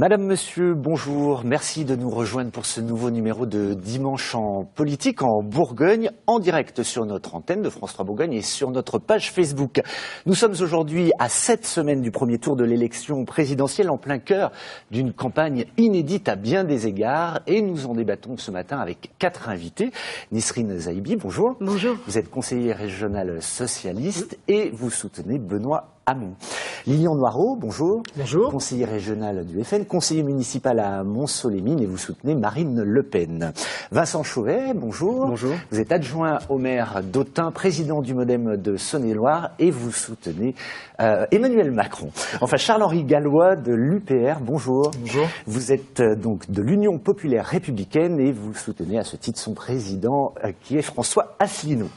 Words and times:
Madame, 0.00 0.22
Monsieur, 0.22 0.72
bonjour. 0.72 1.42
Merci 1.44 1.84
de 1.84 1.94
nous 1.94 2.08
rejoindre 2.08 2.50
pour 2.50 2.64
ce 2.64 2.80
nouveau 2.80 3.10
numéro 3.10 3.44
de 3.44 3.74
Dimanche 3.74 4.34
en 4.34 4.64
politique 4.64 5.20
en 5.20 5.42
Bourgogne, 5.42 6.08
en 6.26 6.38
direct 6.38 6.82
sur 6.82 7.04
notre 7.04 7.34
antenne 7.34 7.60
de 7.60 7.68
France 7.68 7.92
3 7.92 8.06
Bourgogne 8.06 8.32
et 8.32 8.40
sur 8.40 8.70
notre 8.70 8.98
page 8.98 9.30
Facebook. 9.30 9.82
Nous 10.24 10.32
sommes 10.32 10.54
aujourd'hui 10.58 11.12
à 11.18 11.28
sept 11.28 11.66
semaines 11.66 12.00
du 12.00 12.10
premier 12.10 12.38
tour 12.38 12.56
de 12.56 12.64
l'élection 12.64 13.26
présidentielle 13.26 13.90
en 13.90 13.98
plein 13.98 14.18
cœur 14.18 14.52
d'une 14.90 15.12
campagne 15.12 15.66
inédite 15.76 16.30
à 16.30 16.36
bien 16.36 16.64
des 16.64 16.86
égards 16.86 17.40
et 17.46 17.60
nous 17.60 17.84
en 17.84 17.92
débattons 17.92 18.38
ce 18.38 18.50
matin 18.50 18.78
avec 18.78 19.10
quatre 19.18 19.50
invités. 19.50 19.90
Nisrine 20.32 20.78
Zaïbi, 20.78 21.16
bonjour. 21.16 21.58
Bonjour. 21.60 21.96
Vous 22.06 22.16
êtes 22.16 22.30
conseiller 22.30 22.72
régional 22.72 23.42
socialiste 23.42 24.38
et 24.48 24.70
vous 24.70 24.88
soutenez 24.88 25.38
Benoît 25.38 25.99
Hamon. 26.10 26.34
Lilian 26.88 27.14
Noireau, 27.14 27.54
bonjour. 27.54 28.02
Bonjour. 28.16 28.50
Conseiller 28.50 28.84
régional 28.84 29.46
du 29.46 29.62
FN, 29.62 29.84
conseiller 29.84 30.24
municipal 30.24 30.80
à 30.80 31.04
Mont-Solémine 31.04 31.80
et 31.80 31.86
vous 31.86 31.98
soutenez 31.98 32.34
Marine 32.34 32.82
Le 32.82 33.02
Pen. 33.04 33.52
Vincent 33.92 34.24
Chauvet, 34.24 34.74
bonjour. 34.74 35.26
Bonjour. 35.28 35.54
Vous 35.70 35.78
êtes 35.78 35.92
adjoint 35.92 36.40
au 36.48 36.58
maire 36.58 37.02
d'Autun, 37.04 37.52
président 37.52 38.00
du 38.00 38.14
Modem 38.14 38.56
de 38.56 38.76
Saône-et-Loire 38.76 39.50
et 39.60 39.70
vous 39.70 39.92
soutenez 39.92 40.56
euh, 41.00 41.26
Emmanuel 41.30 41.70
Macron. 41.70 42.10
Enfin, 42.40 42.56
Charles-Henri 42.56 43.04
Gallois 43.04 43.54
de 43.54 43.72
l'UPR, 43.72 44.40
bonjour. 44.40 44.90
Bonjour. 45.00 45.28
Vous 45.46 45.72
êtes 45.72 46.00
euh, 46.00 46.16
donc 46.16 46.50
de 46.50 46.60
l'Union 46.60 46.98
populaire 46.98 47.46
républicaine 47.46 48.18
et 48.18 48.32
vous 48.32 48.52
soutenez 48.52 48.98
à 48.98 49.04
ce 49.04 49.16
titre 49.16 49.38
son 49.38 49.54
président 49.54 50.34
euh, 50.44 50.52
qui 50.62 50.76
est 50.76 50.82
François 50.82 51.36
Asselineau. 51.38 51.88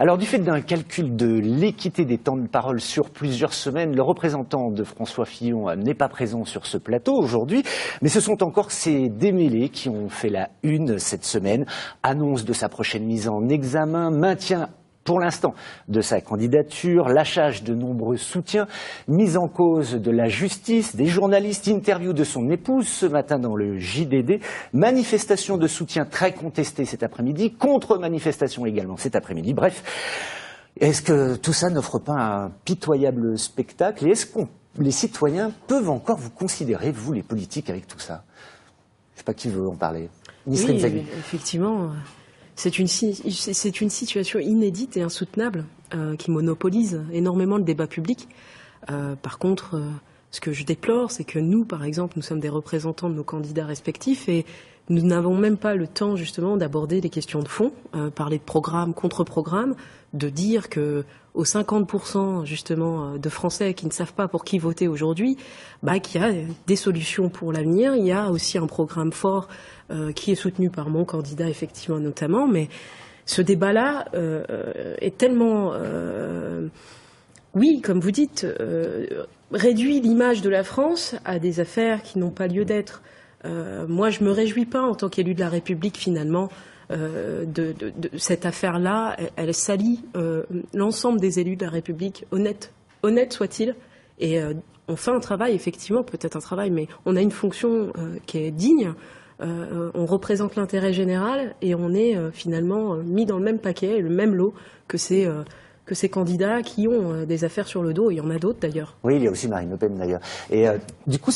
Alors, 0.00 0.16
du 0.16 0.26
fait 0.26 0.38
d'un 0.38 0.60
calcul 0.60 1.16
de 1.16 1.28
l'équité 1.38 2.04
des 2.04 2.18
temps 2.18 2.36
de 2.36 2.46
parole 2.46 2.80
sur 2.80 3.10
plusieurs 3.10 3.52
semaines, 3.58 3.94
le 3.94 4.02
représentant 4.02 4.70
de 4.70 4.84
François 4.84 5.26
Fillon 5.26 5.74
n'est 5.76 5.94
pas 5.94 6.08
présent 6.08 6.44
sur 6.44 6.66
ce 6.66 6.78
plateau 6.78 7.14
aujourd'hui, 7.14 7.62
mais 8.02 8.08
ce 8.08 8.20
sont 8.20 8.42
encore 8.42 8.70
ces 8.70 9.08
démêlés 9.08 9.68
qui 9.68 9.88
ont 9.88 10.08
fait 10.08 10.30
la 10.30 10.48
une 10.62 10.98
cette 10.98 11.24
semaine. 11.24 11.66
Annonce 12.02 12.44
de 12.44 12.52
sa 12.52 12.68
prochaine 12.68 13.04
mise 13.04 13.28
en 13.28 13.48
examen, 13.48 14.10
maintien 14.10 14.68
pour 15.08 15.20
l'instant 15.20 15.54
de 15.88 16.02
sa 16.02 16.20
candidature, 16.20 17.08
lâchage 17.08 17.62
de 17.62 17.74
nombreux 17.74 18.18
soutiens, 18.18 18.66
mise 19.08 19.38
en 19.38 19.48
cause 19.48 19.94
de 19.94 20.10
la 20.10 20.28
justice, 20.28 20.96
des 20.96 21.06
journalistes, 21.06 21.66
interview 21.66 22.12
de 22.12 22.24
son 22.24 22.50
épouse 22.50 22.86
ce 22.86 23.06
matin 23.06 23.38
dans 23.38 23.56
le 23.56 23.78
JDD, 23.78 24.40
manifestation 24.74 25.56
de 25.56 25.66
soutien 25.66 26.04
très 26.04 26.32
contestée 26.32 26.84
cet 26.84 27.02
après-midi, 27.02 27.54
contre-manifestation 27.54 28.66
également 28.66 28.98
cet 28.98 29.16
après-midi. 29.16 29.54
Bref, 29.54 30.36
est-ce 30.80 31.02
que 31.02 31.36
tout 31.36 31.52
ça 31.52 31.70
n'offre 31.70 31.98
pas 31.98 32.14
un 32.14 32.50
pitoyable 32.64 33.38
spectacle? 33.38 34.06
Et 34.06 34.10
est-ce 34.10 34.26
que 34.26 34.40
les 34.78 34.90
citoyens 34.90 35.52
peuvent 35.66 35.90
encore 35.90 36.18
vous 36.18 36.30
considérer, 36.30 36.92
vous 36.92 37.12
les 37.12 37.22
politiques, 37.22 37.70
avec 37.70 37.86
tout 37.86 37.98
ça? 37.98 38.24
Je 39.12 39.14
ne 39.14 39.18
sais 39.18 39.24
pas 39.24 39.34
qui 39.34 39.48
veut 39.48 39.68
en 39.68 39.74
parler. 39.74 40.08
Oui, 40.46 40.60
effectivement, 41.18 41.90
c'est 42.54 42.78
une, 42.78 42.88
c'est 42.88 43.80
une 43.80 43.90
situation 43.90 44.38
inédite 44.38 44.96
et 44.96 45.02
insoutenable 45.02 45.64
euh, 45.94 46.16
qui 46.16 46.30
monopolise 46.30 47.00
énormément 47.12 47.56
le 47.56 47.64
débat 47.64 47.86
public. 47.86 48.28
Euh, 48.90 49.14
par 49.16 49.38
contre, 49.38 49.76
euh, 49.76 49.90
ce 50.30 50.40
que 50.40 50.52
je 50.52 50.64
déplore, 50.64 51.10
c'est 51.10 51.24
que 51.24 51.38
nous, 51.38 51.64
par 51.64 51.84
exemple, 51.84 52.14
nous 52.16 52.22
sommes 52.22 52.40
des 52.40 52.48
représentants 52.48 53.08
de 53.08 53.14
nos 53.14 53.24
candidats 53.24 53.66
respectifs 53.66 54.28
et 54.28 54.44
nous 54.90 55.02
n'avons 55.02 55.36
même 55.36 55.56
pas 55.56 55.74
le 55.74 55.86
temps 55.86 56.16
justement 56.16 56.56
d'aborder 56.56 57.00
des 57.00 57.10
questions 57.10 57.40
de 57.40 57.48
fond, 57.48 57.72
euh, 57.94 58.10
parler 58.10 58.38
de 58.38 58.42
programme 58.42 58.94
contre 58.94 59.24
programme, 59.24 59.74
de 60.14 60.28
dire 60.28 60.68
que 60.68 61.04
aux 61.34 61.44
50% 61.44 62.44
justement 62.44 63.16
de 63.16 63.28
Français 63.28 63.74
qui 63.74 63.86
ne 63.86 63.92
savent 63.92 64.14
pas 64.14 64.28
pour 64.28 64.44
qui 64.44 64.58
voter 64.58 64.88
aujourd'hui, 64.88 65.36
bah, 65.82 65.98
qu'il 65.98 66.20
y 66.20 66.24
a 66.24 66.32
des 66.66 66.76
solutions 66.76 67.28
pour 67.28 67.52
l'avenir. 67.52 67.94
Il 67.94 68.04
y 68.04 68.12
a 68.12 68.30
aussi 68.30 68.58
un 68.58 68.66
programme 68.66 69.12
fort 69.12 69.48
euh, 69.90 70.12
qui 70.12 70.32
est 70.32 70.34
soutenu 70.34 70.70
par 70.70 70.88
mon 70.88 71.04
candidat 71.04 71.48
effectivement 71.48 72.00
notamment, 72.00 72.48
mais 72.48 72.68
ce 73.28 73.42
débat-là 73.42 74.06
euh, 74.14 74.96
est 75.00 75.18
tellement, 75.18 75.72
euh, 75.74 76.68
oui, 77.54 77.82
comme 77.82 78.00
vous 78.00 78.10
dites, 78.10 78.44
euh, 78.44 79.26
réduit 79.52 80.00
l'image 80.00 80.42
de 80.42 80.50
la 80.50 80.64
France 80.64 81.14
à 81.24 81.38
des 81.38 81.60
affaires 81.60 82.02
qui 82.02 82.18
n'ont 82.18 82.30
pas 82.30 82.46
lieu 82.46 82.64
d'être. 82.64 83.02
Euh, 83.44 83.86
moi, 83.86 84.10
je 84.10 84.22
me 84.24 84.30
réjouis 84.30 84.66
pas 84.66 84.82
en 84.82 84.94
tant 84.94 85.08
qu'élu 85.08 85.34
de 85.34 85.40
la 85.40 85.48
République 85.48 85.96
finalement 85.96 86.48
euh, 86.90 87.44
de, 87.44 87.74
cette 88.16 88.46
affaire-là. 88.46 89.16
Elle, 89.18 89.30
elle 89.36 89.54
salit 89.54 90.04
euh, 90.16 90.42
l'ensemble 90.74 91.20
des 91.20 91.38
élus 91.40 91.56
de 91.56 91.64
la 91.64 91.70
République, 91.70 92.26
honnête, 92.30 92.72
honnête 93.02 93.32
soit-il. 93.32 93.74
Et 94.20 94.40
on 94.88 94.96
fait 94.96 95.12
un 95.12 95.20
travail, 95.20 95.54
effectivement, 95.54 96.02
peut-être 96.02 96.34
un 96.34 96.40
travail, 96.40 96.70
mais 96.70 96.88
on 97.06 97.14
a 97.14 97.20
une 97.20 97.30
fonction 97.30 97.92
qui 98.26 98.38
est 98.38 98.50
digne. 98.50 98.92
on 99.38 100.06
représente 100.06 100.56
l'intérêt 100.56 100.92
général 100.92 101.54
et 101.62 101.76
on 101.76 101.94
est 101.94 102.16
finalement 102.32 102.96
mis 102.96 103.26
dans 103.26 103.38
le 103.38 103.44
même 103.44 103.60
paquet, 103.60 104.00
le 104.00 104.08
même 104.08 104.34
lot 104.34 104.54
que 104.88 104.98
ces 104.98 105.30
que 105.88 105.94
ces 105.94 106.08
candidats 106.08 106.62
qui 106.62 106.86
ont 106.86 107.24
des 107.24 107.44
affaires 107.44 107.66
sur 107.66 107.82
le 107.82 107.92
dos. 107.92 108.10
Il 108.10 108.16
y 108.16 108.20
en 108.20 108.30
a 108.30 108.38
d'autres 108.38 108.60
d'ailleurs. 108.60 108.96
Oui, 109.02 109.16
il 109.16 109.24
y 109.24 109.26
a 109.26 109.30
aussi 109.30 109.48
Marine 109.48 109.70
Le 109.70 109.76
Pen 109.76 109.96
d'ailleurs. 109.96 110.20
Et 110.50 110.66
du 111.06 111.18
coup, 111.18 111.32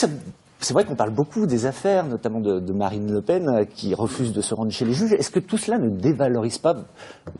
c'est 0.62 0.74
vrai 0.74 0.84
qu'on 0.84 0.94
parle 0.94 1.10
beaucoup 1.10 1.46
des 1.46 1.66
affaires, 1.66 2.06
notamment 2.06 2.40
de, 2.40 2.60
de, 2.60 2.72
Marine 2.72 3.12
Le 3.12 3.20
Pen, 3.20 3.48
euh, 3.48 3.64
qui 3.64 3.94
refuse 3.94 4.32
de 4.32 4.40
se 4.40 4.54
rendre 4.54 4.70
chez 4.70 4.84
les 4.84 4.92
juges. 4.92 5.12
Est-ce 5.12 5.30
que 5.30 5.40
tout 5.40 5.58
cela 5.58 5.78
ne 5.78 5.88
dévalorise 5.88 6.58
pas 6.58 6.76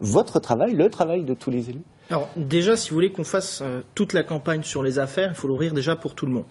votre 0.01 0.41
travail, 0.41 0.75
le 0.75 0.91
travail 0.91 1.25
de 1.25 1.35
tous 1.35 1.51
les 1.51 1.71
élus? 1.71 1.85
Alors 2.13 2.29
déjà, 2.37 2.77
si 2.77 2.91
vous 2.91 2.97
voulez 2.97 3.11
qu'on 3.11 3.25
fasse 3.25 3.63
euh, 3.63 3.81
toute 3.95 4.13
la 4.13 4.23
campagne 4.23 4.63
sur 4.63 4.83
les 4.83 4.99
affaires, 4.99 5.31
il 5.31 5.35
faut 5.35 5.49
l'ouvrir 5.49 5.73
déjà 5.73 5.97
pour 5.97 6.15
tout 6.15 6.27
le 6.27 6.33
monde. 6.33 6.45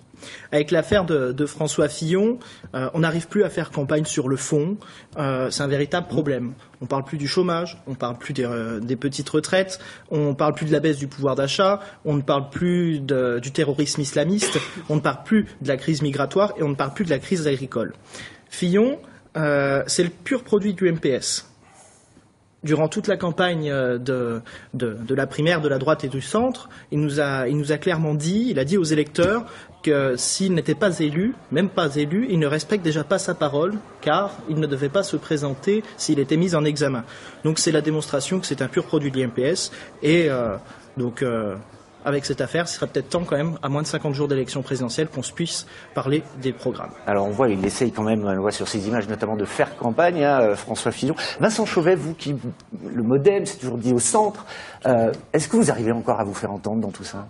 Avec 0.51 0.71
l'affaire 0.71 1.05
de, 1.05 1.45
François 1.45 1.87
Fillon, 1.87 2.39
euh, 2.73 2.89
on 2.95 3.01
n'arrive 3.01 3.27
plus 3.27 3.43
à 3.43 3.49
faire 3.51 3.69
campagne 3.69 4.05
sur 4.05 4.27
le 4.27 4.37
fond. 4.37 4.77
Euh, 5.17 5.51
c'est 5.51 5.61
un 5.61 5.67
véritable 5.67 6.07
problème. 6.07 6.53
On 6.81 6.87
parle 6.87 7.03
plus 7.03 7.19
du 7.19 7.27
chômage, 7.27 7.79
on 7.85 7.93
parle 7.93 8.17
plus 8.17 8.33
des, 8.33 8.95
petites 8.95 9.29
retraites, 9.29 9.77
on 10.09 10.33
parle 10.33 10.55
plus 10.55 10.65
de 10.65 10.71
la 10.71 10.79
baisse 10.79 10.97
du 10.97 11.05
pouvoir 11.05 11.35
d'achat, 11.35 11.79
on 12.05 12.15
ne 12.15 12.23
parle 12.23 12.49
plus 12.49 12.99
du 12.99 13.51
terrorisme 13.51 14.01
islamiste, 14.01 14.57
on 14.89 14.95
ne 14.95 15.01
parle 15.01 15.23
plus 15.23 15.45
de 15.61 15.67
la 15.67 15.77
crise 15.77 16.01
migratoire 16.01 16.53
et 16.57 16.63
on 16.63 16.69
ne 16.69 16.75
parle 16.75 16.95
plus 16.95 17.05
de 17.05 17.11
la 17.11 17.19
crise 17.19 17.45
agricole. 17.45 17.93
Fillon, 18.49 18.97
c'est 19.35 20.03
le 20.03 20.09
pur 20.09 20.43
produit 20.43 20.73
du 20.73 20.91
MPS 20.91 21.50
durant 22.63 22.87
toute 22.87 23.07
la 23.07 23.17
campagne 23.17 23.69
de, 23.71 24.41
de, 24.73 24.97
de, 25.01 25.15
la 25.15 25.27
primaire 25.27 25.61
de 25.61 25.67
la 25.67 25.79
droite 25.79 26.03
et 26.03 26.09
du 26.09 26.21
centre, 26.21 26.69
il 26.91 26.99
nous, 26.99 27.19
a, 27.19 27.47
il 27.47 27.57
nous 27.57 27.71
a 27.71 27.77
clairement 27.77 28.13
dit, 28.13 28.47
il 28.49 28.59
a 28.59 28.65
dit 28.65 28.77
aux 28.77 28.83
électeurs 28.83 29.45
que 29.81 30.15
s'il 30.15 30.53
n'était 30.53 30.75
pas 30.75 30.99
élu, 30.99 31.33
même 31.51 31.69
pas 31.69 31.95
élu, 31.95 32.27
il 32.29 32.39
ne 32.39 32.47
respecte 32.47 32.83
déjà 32.83 33.03
pas 33.03 33.17
sa 33.17 33.33
parole, 33.33 33.73
car 34.01 34.37
il 34.49 34.59
ne 34.59 34.67
devait 34.67 34.89
pas 34.89 35.03
se 35.03 35.17
présenter 35.17 35.83
s'il 35.97 36.19
était 36.19 36.37
mis 36.37 36.55
en 36.55 36.63
examen. 36.63 37.03
Donc 37.43 37.59
c'est 37.59 37.71
la 37.71 37.81
démonstration 37.81 38.39
que 38.39 38.45
c'est 38.45 38.61
un 38.61 38.67
pur 38.67 38.85
produit 38.85 39.11
de 39.11 39.17
l'IMPS, 39.17 39.71
et 40.03 40.29
euh, 40.29 40.55
donc 40.97 41.23
euh, 41.23 41.55
avec 42.05 42.25
cette 42.25 42.41
affaire, 42.41 42.67
ce 42.67 42.75
serait 42.75 42.87
peut-être 42.87 43.09
temps 43.09 43.23
quand 43.23 43.37
même, 43.37 43.57
à 43.61 43.69
moins 43.69 43.81
de 43.81 43.87
50 43.87 44.13
jours 44.13 44.27
d'élection 44.27 44.61
présidentielle, 44.61 45.07
qu'on 45.07 45.21
puisse 45.21 45.67
parler 45.93 46.23
des 46.41 46.53
programmes. 46.53 46.91
Alors 47.07 47.27
on 47.27 47.31
voit, 47.31 47.49
il 47.49 47.63
essaye 47.65 47.91
quand 47.91 48.03
même, 48.03 48.25
on 48.25 48.41
voit 48.41 48.51
sur 48.51 48.67
ces 48.67 48.87
images 48.87 49.07
notamment 49.07 49.35
de 49.35 49.45
faire 49.45 49.75
campagne, 49.77 50.23
hein, 50.23 50.55
François 50.55 50.91
Fillon. 50.91 51.15
Vincent 51.39 51.65
Chauvet, 51.65 51.95
vous 51.95 52.13
qui, 52.13 52.35
le 52.85 53.03
modem, 53.03 53.45
c'est 53.45 53.57
toujours 53.57 53.77
dit 53.77 53.93
au 53.93 53.99
centre, 53.99 54.45
euh, 54.85 55.11
est-ce 55.33 55.47
que 55.47 55.57
vous 55.57 55.71
arrivez 55.71 55.91
encore 55.91 56.19
à 56.19 56.23
vous 56.23 56.33
faire 56.33 56.51
entendre 56.51 56.81
dans 56.81 56.91
tout 56.91 57.03
ça? 57.03 57.27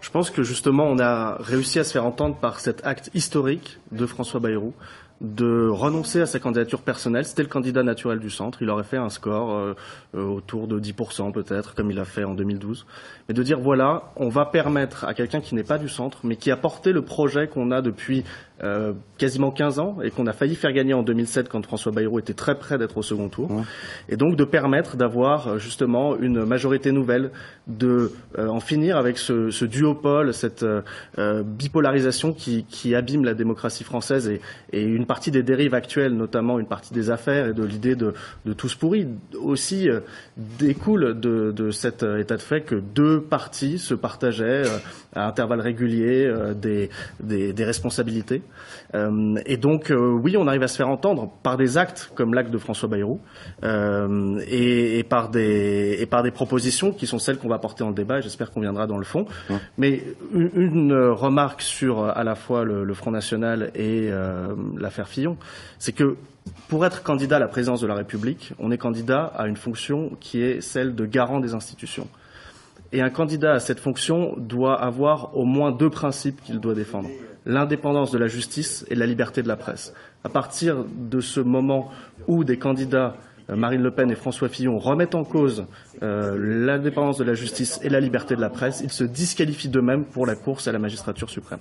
Je 0.00 0.10
pense 0.10 0.30
que 0.30 0.42
justement, 0.42 0.84
on 0.84 0.98
a 1.00 1.36
réussi 1.40 1.78
à 1.78 1.84
se 1.84 1.92
faire 1.92 2.06
entendre 2.06 2.36
par 2.36 2.60
cet 2.60 2.86
acte 2.86 3.10
historique 3.14 3.78
de 3.90 4.06
François 4.06 4.40
Bayrou 4.40 4.72
de 5.20 5.68
renoncer 5.68 6.20
à 6.20 6.26
sa 6.26 6.38
candidature 6.38 6.82
personnelle. 6.82 7.24
C'était 7.24 7.42
le 7.42 7.48
candidat 7.48 7.82
naturel 7.82 8.20
du 8.20 8.30
centre. 8.30 8.62
Il 8.62 8.70
aurait 8.70 8.84
fait 8.84 8.96
un 8.96 9.08
score 9.08 9.52
euh, 9.52 9.74
autour 10.14 10.68
de 10.68 10.78
10% 10.78 11.32
peut-être, 11.32 11.74
comme 11.74 11.90
il 11.90 11.98
a 11.98 12.04
fait 12.04 12.24
en 12.24 12.34
2012. 12.34 12.86
Mais 13.28 13.34
de 13.34 13.42
dire, 13.42 13.58
voilà, 13.58 14.12
on 14.16 14.28
va 14.28 14.46
permettre 14.46 15.04
à 15.04 15.14
quelqu'un 15.14 15.40
qui 15.40 15.54
n'est 15.54 15.64
pas 15.64 15.78
du 15.78 15.88
centre, 15.88 16.20
mais 16.22 16.36
qui 16.36 16.50
a 16.50 16.56
porté 16.56 16.92
le 16.92 17.02
projet 17.02 17.48
qu'on 17.48 17.72
a 17.72 17.82
depuis 17.82 18.24
euh, 18.62 18.92
quasiment 19.18 19.50
15 19.50 19.78
ans 19.78 19.96
et 20.02 20.10
qu'on 20.10 20.26
a 20.26 20.32
failli 20.32 20.56
faire 20.56 20.72
gagner 20.72 20.94
en 20.94 21.02
2007 21.02 21.48
quand 21.48 21.64
François 21.64 21.92
Bayrou 21.92 22.18
était 22.18 22.34
très 22.34 22.58
près 22.58 22.78
d'être 22.78 22.96
au 22.96 23.02
second 23.02 23.28
tour. 23.28 23.50
Et 24.08 24.16
donc 24.16 24.36
de 24.36 24.44
permettre 24.44 24.96
d'avoir 24.96 25.58
justement 25.58 26.16
une 26.16 26.44
majorité 26.44 26.92
nouvelle, 26.92 27.30
de 27.68 28.12
euh, 28.38 28.48
en 28.48 28.60
finir 28.60 28.96
avec 28.96 29.18
ce, 29.18 29.50
ce 29.50 29.64
duopole, 29.64 30.32
cette 30.32 30.64
euh, 30.64 31.42
bipolarisation 31.42 32.32
qui, 32.32 32.64
qui, 32.64 32.94
abîme 32.94 33.24
la 33.24 33.34
démocratie 33.34 33.84
française 33.84 34.28
et, 34.28 34.40
et, 34.72 34.82
une 34.82 35.06
partie 35.06 35.30
des 35.30 35.42
dérives 35.42 35.74
actuelles, 35.74 36.14
notamment 36.14 36.58
une 36.58 36.66
partie 36.66 36.94
des 36.94 37.10
affaires 37.10 37.48
et 37.48 37.52
de 37.52 37.62
l'idée 37.62 37.94
de, 37.94 38.14
de, 38.46 38.52
tous 38.54 38.74
pourris, 38.74 39.06
aussi 39.40 39.88
euh, 39.88 40.00
découle 40.58 41.20
de, 41.20 41.52
de, 41.52 41.70
cet 41.70 42.02
état 42.02 42.36
de 42.36 42.42
fait 42.42 42.62
que 42.62 42.76
deux 42.76 43.20
partis 43.20 43.78
se 43.78 43.94
partageaient 43.94 44.62
à 45.14 45.28
intervalles 45.28 45.60
réguliers 45.60 46.32
des, 46.56 46.88
des, 47.20 47.52
des 47.52 47.64
responsabilités 47.64 48.42
Euh, 48.47 48.47
et 48.94 49.56
donc, 49.56 49.90
euh, 49.90 49.96
oui, 49.96 50.36
on 50.36 50.46
arrive 50.46 50.62
à 50.62 50.68
se 50.68 50.76
faire 50.76 50.88
entendre 50.88 51.30
par 51.42 51.56
des 51.56 51.76
actes 51.76 52.10
comme 52.14 52.34
l'acte 52.34 52.50
de 52.50 52.58
François 52.58 52.88
Bayrou 52.88 53.20
euh, 53.64 54.40
et, 54.48 54.98
et, 54.98 55.04
par 55.04 55.28
des, 55.28 55.96
et 56.00 56.06
par 56.06 56.22
des 56.22 56.30
propositions 56.30 56.92
qui 56.92 57.06
sont 57.06 57.18
celles 57.18 57.38
qu'on 57.38 57.48
va 57.48 57.58
porter 57.58 57.84
en 57.84 57.90
débat. 57.90 58.20
J'espère 58.20 58.50
qu'on 58.50 58.60
viendra 58.60 58.86
dans 58.86 58.98
le 58.98 59.04
fond. 59.04 59.26
Mais 59.76 60.02
une, 60.32 60.50
une, 60.54 60.94
remarque 60.94 61.62
sur 61.62 62.04
à 62.04 62.24
la 62.24 62.34
fois 62.34 62.64
le, 62.64 62.84
le 62.84 62.94
Front 62.94 63.10
National 63.10 63.70
et 63.74 64.10
l'affaire 64.76 65.08
Fillon, 65.08 65.36
c'est 65.78 65.92
que 65.92 66.16
pour 66.68 66.84
être 66.86 67.02
candidat 67.02 67.36
à 67.36 67.40
la 67.40 67.48
présidence 67.48 67.80
de 67.80 67.86
la 67.86 67.94
République, 67.94 68.52
on 68.58 68.70
est 68.70 68.78
candidat 68.78 69.32
à 69.36 69.46
une 69.46 69.56
fonction 69.56 70.12
qui 70.20 70.42
est 70.42 70.60
celle 70.60 70.94
de 70.94 71.06
garant 71.06 71.40
des 71.40 71.54
institutions. 71.54 72.08
Et 72.92 73.02
un 73.02 73.10
candidat 73.10 73.52
à 73.52 73.58
cette 73.58 73.80
fonction 73.80 74.34
doit 74.36 74.80
avoir 74.80 75.36
au 75.36 75.44
moins 75.44 75.72
deux 75.72 75.90
principes 75.90 76.40
qu'il 76.42 76.58
doit 76.60 76.74
défendre 76.74 77.08
l'indépendance 77.48 78.10
de 78.10 78.18
la 78.18 78.26
justice 78.26 78.84
et 78.90 78.94
la 78.94 79.06
liberté 79.06 79.42
de 79.42 79.48
la 79.48 79.56
presse. 79.56 79.94
À 80.22 80.28
partir 80.28 80.84
de 80.84 81.20
ce 81.20 81.40
moment 81.40 81.88
où 82.26 82.44
des 82.44 82.58
candidats 82.58 83.14
euh, 83.50 83.56
Marine 83.56 83.82
Le 83.82 83.90
Pen 83.90 84.10
et 84.10 84.14
François 84.14 84.48
Fillon 84.48 84.78
remettent 84.78 85.14
en 85.14 85.24
cause 85.24 85.66
euh, 86.02 86.36
l'indépendance 86.38 87.18
de 87.18 87.24
la 87.24 87.32
justice 87.32 87.80
et 87.82 87.88
la 87.88 88.00
liberté 88.00 88.36
de 88.36 88.40
la 88.40 88.50
presse, 88.50 88.82
ils 88.82 88.92
se 88.92 89.04
disqualifient 89.04 89.70
d'eux-mêmes 89.70 90.04
pour 90.04 90.26
la 90.26 90.34
course 90.34 90.68
à 90.68 90.72
la 90.72 90.78
magistrature 90.78 91.30
suprême. 91.30 91.60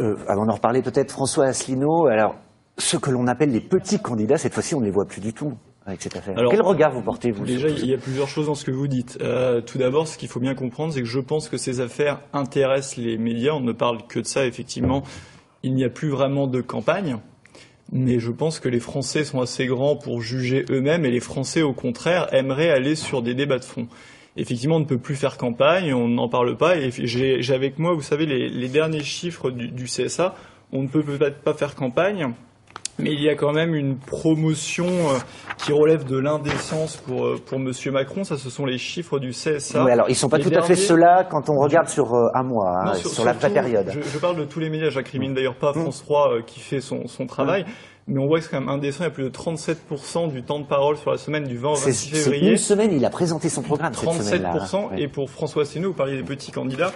Euh, 0.00 0.16
avant 0.26 0.46
d'en 0.46 0.54
reparler 0.54 0.80
peut-être, 0.80 1.12
François 1.12 1.46
Asselineau, 1.46 2.06
alors 2.06 2.36
ce 2.78 2.96
que 2.96 3.10
l'on 3.10 3.26
appelle 3.26 3.50
les 3.50 3.60
petits 3.60 4.00
candidats, 4.00 4.38
cette 4.38 4.54
fois-ci 4.54 4.74
on 4.74 4.80
ne 4.80 4.86
les 4.86 4.90
voit 4.90 5.04
plus 5.04 5.20
du 5.20 5.34
tout 5.34 5.52
avec 5.86 6.02
cette 6.02 6.16
affaire. 6.16 6.38
Alors, 6.38 6.52
Quel 6.52 6.62
regard 6.62 6.92
vous 6.92 7.02
portez, 7.02 7.30
vous 7.30 7.44
Déjà, 7.44 7.68
il 7.68 7.86
y 7.86 7.94
a 7.94 7.98
plusieurs 7.98 8.28
choses 8.28 8.46
dans 8.46 8.54
ce 8.54 8.64
que 8.64 8.70
vous 8.70 8.86
dites. 8.86 9.18
Euh, 9.20 9.60
tout 9.60 9.78
d'abord, 9.78 10.06
ce 10.06 10.18
qu'il 10.18 10.28
faut 10.28 10.40
bien 10.40 10.54
comprendre, 10.54 10.92
c'est 10.92 11.00
que 11.00 11.08
je 11.08 11.20
pense 11.20 11.48
que 11.48 11.56
ces 11.56 11.80
affaires 11.80 12.20
intéressent 12.32 12.96
les 12.98 13.18
médias. 13.18 13.52
On 13.52 13.60
ne 13.60 13.72
parle 13.72 14.06
que 14.06 14.20
de 14.20 14.26
ça, 14.26 14.46
effectivement. 14.46 15.02
Il 15.62 15.74
n'y 15.74 15.84
a 15.84 15.90
plus 15.90 16.08
vraiment 16.08 16.46
de 16.46 16.60
campagne. 16.60 17.18
Mais 17.92 18.20
je 18.20 18.30
pense 18.30 18.60
que 18.60 18.68
les 18.68 18.78
Français 18.78 19.24
sont 19.24 19.40
assez 19.40 19.66
grands 19.66 19.96
pour 19.96 20.20
juger 20.20 20.64
eux-mêmes 20.70 21.04
et 21.04 21.10
les 21.10 21.20
Français, 21.20 21.62
au 21.62 21.72
contraire, 21.72 22.32
aimeraient 22.32 22.70
aller 22.70 22.94
sur 22.94 23.20
des 23.20 23.34
débats 23.34 23.58
de 23.58 23.64
fond. 23.64 23.88
Effectivement, 24.36 24.76
on 24.76 24.80
ne 24.80 24.84
peut 24.84 24.98
plus 24.98 25.16
faire 25.16 25.36
campagne, 25.36 25.92
on 25.92 26.06
n'en 26.06 26.28
parle 26.28 26.56
pas. 26.56 26.76
Et 26.76 26.90
j'ai 26.92 27.52
avec 27.52 27.80
moi, 27.80 27.94
vous 27.94 28.02
savez, 28.02 28.26
les, 28.26 28.48
les 28.48 28.68
derniers 28.68 29.02
chiffres 29.02 29.50
du, 29.50 29.68
du 29.68 29.84
CSA. 29.86 30.36
On 30.72 30.82
ne 30.82 30.88
peut 30.88 31.02
peut-être 31.02 31.40
pas 31.40 31.52
faire 31.52 31.74
campagne 31.74 32.32
mais 33.02 33.12
il 33.12 33.20
y 33.22 33.28
a 33.28 33.34
quand 33.34 33.52
même 33.52 33.74
une 33.74 33.96
promotion 33.96 34.86
euh, 34.86 35.18
qui 35.58 35.72
relève 35.72 36.04
de 36.04 36.18
l'indécence 36.18 36.96
pour, 36.96 37.24
euh, 37.26 37.40
pour 37.44 37.58
Monsieur 37.58 37.90
Macron. 37.92 38.24
Ça, 38.24 38.36
ce 38.38 38.50
sont 38.50 38.64
les 38.66 38.78
chiffres 38.78 39.18
du 39.18 39.30
CSA. 39.30 39.84
Oui, 39.84 39.90
alors 39.90 40.06
ils 40.08 40.12
ne 40.12 40.16
sont 40.16 40.28
pas 40.28 40.38
les 40.38 40.44
tout 40.44 40.52
à 40.54 40.62
fait 40.62 40.76
ceux-là 40.76 41.24
quand 41.24 41.48
on 41.50 41.58
regarde 41.58 41.88
sur 41.88 42.14
euh, 42.14 42.28
un 42.34 42.42
mois, 42.42 42.80
hein, 42.84 42.94
sur, 42.94 43.10
sur- 43.10 43.24
la 43.24 43.32
surtout, 43.32 43.46
vraie 43.52 43.62
période. 43.62 43.90
Je, 43.92 44.00
je 44.00 44.18
parle 44.18 44.36
de 44.36 44.44
tous 44.44 44.60
les 44.60 44.70
médias. 44.70 44.90
J'incrimine 44.90 45.34
d'ailleurs 45.34 45.54
pas 45.56 45.70
Mm. 45.72 45.82
France 45.82 46.02
3 46.04 46.32
euh, 46.32 46.42
qui 46.46 46.60
fait 46.60 46.80
son, 46.80 47.06
son 47.06 47.26
travail. 47.26 47.64
Mais 48.08 48.18
on 48.18 48.26
voit 48.26 48.38
que 48.38 48.44
c'est 48.44 48.50
quand 48.50 48.60
même 48.60 48.68
indécent. 48.68 49.04
Il 49.04 49.04
y 49.04 49.06
a 49.06 49.10
plus 49.10 49.22
de 49.24 49.28
37% 49.30 50.32
du 50.32 50.42
temps 50.42 50.58
de 50.58 50.64
parole 50.64 50.96
sur 50.96 51.12
la 51.12 51.18
semaine 51.18 51.44
du 51.44 51.56
20 51.56 51.70
au 51.72 51.74
C'est 51.76 51.90
26 51.90 52.08
c'est 52.08 52.16
février. 52.24 52.50
une 52.52 52.56
semaine, 52.56 52.92
il 52.92 53.04
a 53.04 53.10
présenté 53.10 53.48
son 53.48 53.62
programme 53.62 53.94
cette 53.94 54.10
semaine-là. 54.10 54.54
37%. 54.58 54.76
hein. 54.76 54.88
Ouais. 54.92 55.02
Et 55.02 55.08
pour 55.08 55.30
François 55.30 55.62
Asselineau, 55.62 55.88
vous 55.90 55.94
parliez 55.94 56.16
des 56.16 56.22
petits 56.24 56.50
candidats, 56.50 56.92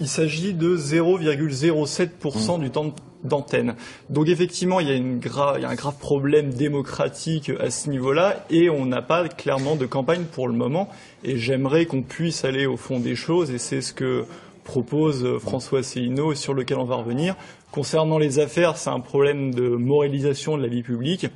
il 0.00 0.08
s'agit 0.08 0.52
de 0.52 0.76
0,07% 0.76 2.58
du 2.60 2.70
temps 2.70 2.94
d'antenne. 3.22 3.74
Donc 4.10 4.28
effectivement, 4.28 4.80
il 4.80 4.88
y, 4.88 4.92
a 4.92 4.94
une 4.94 5.18
gra- 5.18 5.54
il 5.56 5.62
y 5.62 5.64
a 5.64 5.70
un 5.70 5.74
grave 5.74 5.96
problème 5.98 6.50
démocratique 6.52 7.50
à 7.58 7.70
ce 7.70 7.88
niveau-là 7.88 8.44
et 8.50 8.68
on 8.68 8.84
n'a 8.84 9.00
pas 9.00 9.26
clairement 9.28 9.76
de 9.76 9.86
campagne 9.86 10.24
pour 10.24 10.46
le 10.46 10.52
moment. 10.54 10.90
Et 11.22 11.38
j'aimerais 11.38 11.86
qu'on 11.86 12.02
puisse 12.02 12.44
aller 12.44 12.66
au 12.66 12.76
fond 12.76 13.00
des 13.00 13.14
choses 13.16 13.50
et 13.50 13.56
c'est 13.58 13.80
ce 13.80 13.94
que 13.94 14.26
propose 14.64 15.24
euh, 15.24 15.38
François 15.38 15.80
Asselineau 15.80 16.32
et 16.32 16.34
sur 16.34 16.54
lequel 16.54 16.78
on 16.78 16.84
va 16.84 16.96
revenir. 16.96 17.36
Concernant 17.70 18.18
les 18.18 18.38
affaires, 18.38 18.76
c'est 18.76 18.90
un 18.90 19.00
problème 19.00 19.54
de 19.54 19.68
moralisation 19.68 20.56
de 20.56 20.62
la 20.62 20.68
vie 20.68 20.82
publique. 20.82 21.26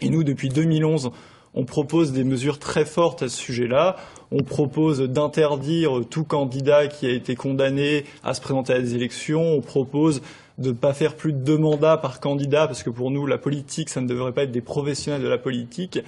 Et 0.00 0.10
nous, 0.10 0.22
depuis 0.22 0.48
2011, 0.48 1.10
on 1.54 1.64
propose 1.64 2.12
des 2.12 2.24
mesures 2.24 2.58
très 2.58 2.84
fortes 2.84 3.22
à 3.22 3.28
ce 3.28 3.36
sujet-là. 3.36 3.96
On 4.30 4.42
propose 4.42 5.00
d'interdire 5.00 6.02
tout 6.08 6.24
candidat 6.24 6.86
qui 6.86 7.06
a 7.06 7.10
été 7.10 7.34
condamné 7.34 8.04
à 8.22 8.34
se 8.34 8.40
présenter 8.40 8.74
à 8.74 8.80
des 8.80 8.94
élections. 8.94 9.42
On 9.42 9.60
propose 9.60 10.22
de 10.58 10.68
ne 10.68 10.74
pas 10.74 10.92
faire 10.92 11.16
plus 11.16 11.32
de 11.32 11.38
deux 11.38 11.58
mandats 11.58 11.96
par 11.96 12.20
candidat, 12.20 12.66
parce 12.66 12.82
que 12.82 12.90
pour 12.90 13.10
nous, 13.10 13.26
la 13.26 13.38
politique, 13.38 13.88
ça 13.88 14.00
ne 14.00 14.06
devrait 14.06 14.32
pas 14.32 14.42
être 14.42 14.52
des 14.52 14.60
professionnels 14.60 15.22
de 15.22 15.28
la 15.28 15.38
politique. 15.38 16.00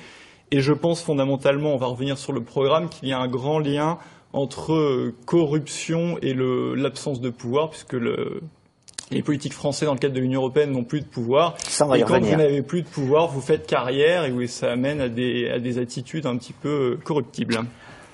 Et 0.51 0.61
je 0.61 0.73
pense 0.73 1.01
fondamentalement, 1.01 1.75
on 1.75 1.79
va 1.79 1.87
revenir 1.87 2.19
sur 2.19 2.33
le 2.33 2.43
programme, 2.43 2.89
qu'il 2.89 3.09
y 3.09 3.13
a 3.13 3.19
un 3.19 3.29
grand 3.29 3.61
lien 3.61 3.99
entre 4.33 4.73
euh, 4.73 5.15
corruption 5.27 6.19
et 6.23 6.33
le- 6.35 6.75
l'absence 6.75 7.21
de 7.21 7.31
pouvoir, 7.31 7.71
puisque 7.71 7.95
le, 7.95 8.41
les 9.11 9.23
politiques 9.23 9.55
français 9.55 9.87
dans 9.87 9.95
le 9.95 9.99
cadre 9.99 10.15
de 10.15 10.21
l'Union 10.21 10.41
européenne 10.41 10.71
n'ont 10.71 10.85
plus 10.85 11.01
de 11.01 11.07
pouvoir. 11.07 11.57
Ça, 11.65 11.85
on 11.85 11.89
va 11.89 11.99
y 11.99 12.01
et 12.01 12.05
quand 12.05 12.15
revenir. 12.15 12.33
vous 12.33 12.39
n'avez 12.43 12.63
plus 12.63 12.83
de 12.83 12.89
pouvoir, 12.89 13.29
vous 13.29 13.41
faites 13.41 13.67
carrière 13.67 14.25
et 14.25 14.47
ça 14.47 14.71
amène 14.73 15.01
à 15.01 15.09
des, 15.09 15.49
à 15.51 15.59
des 15.59 15.79
attitudes 15.79 16.27
un 16.27 16.37
petit 16.37 16.53
peu 16.53 16.69
euh, 16.69 16.99
corruptibles. 17.03 17.61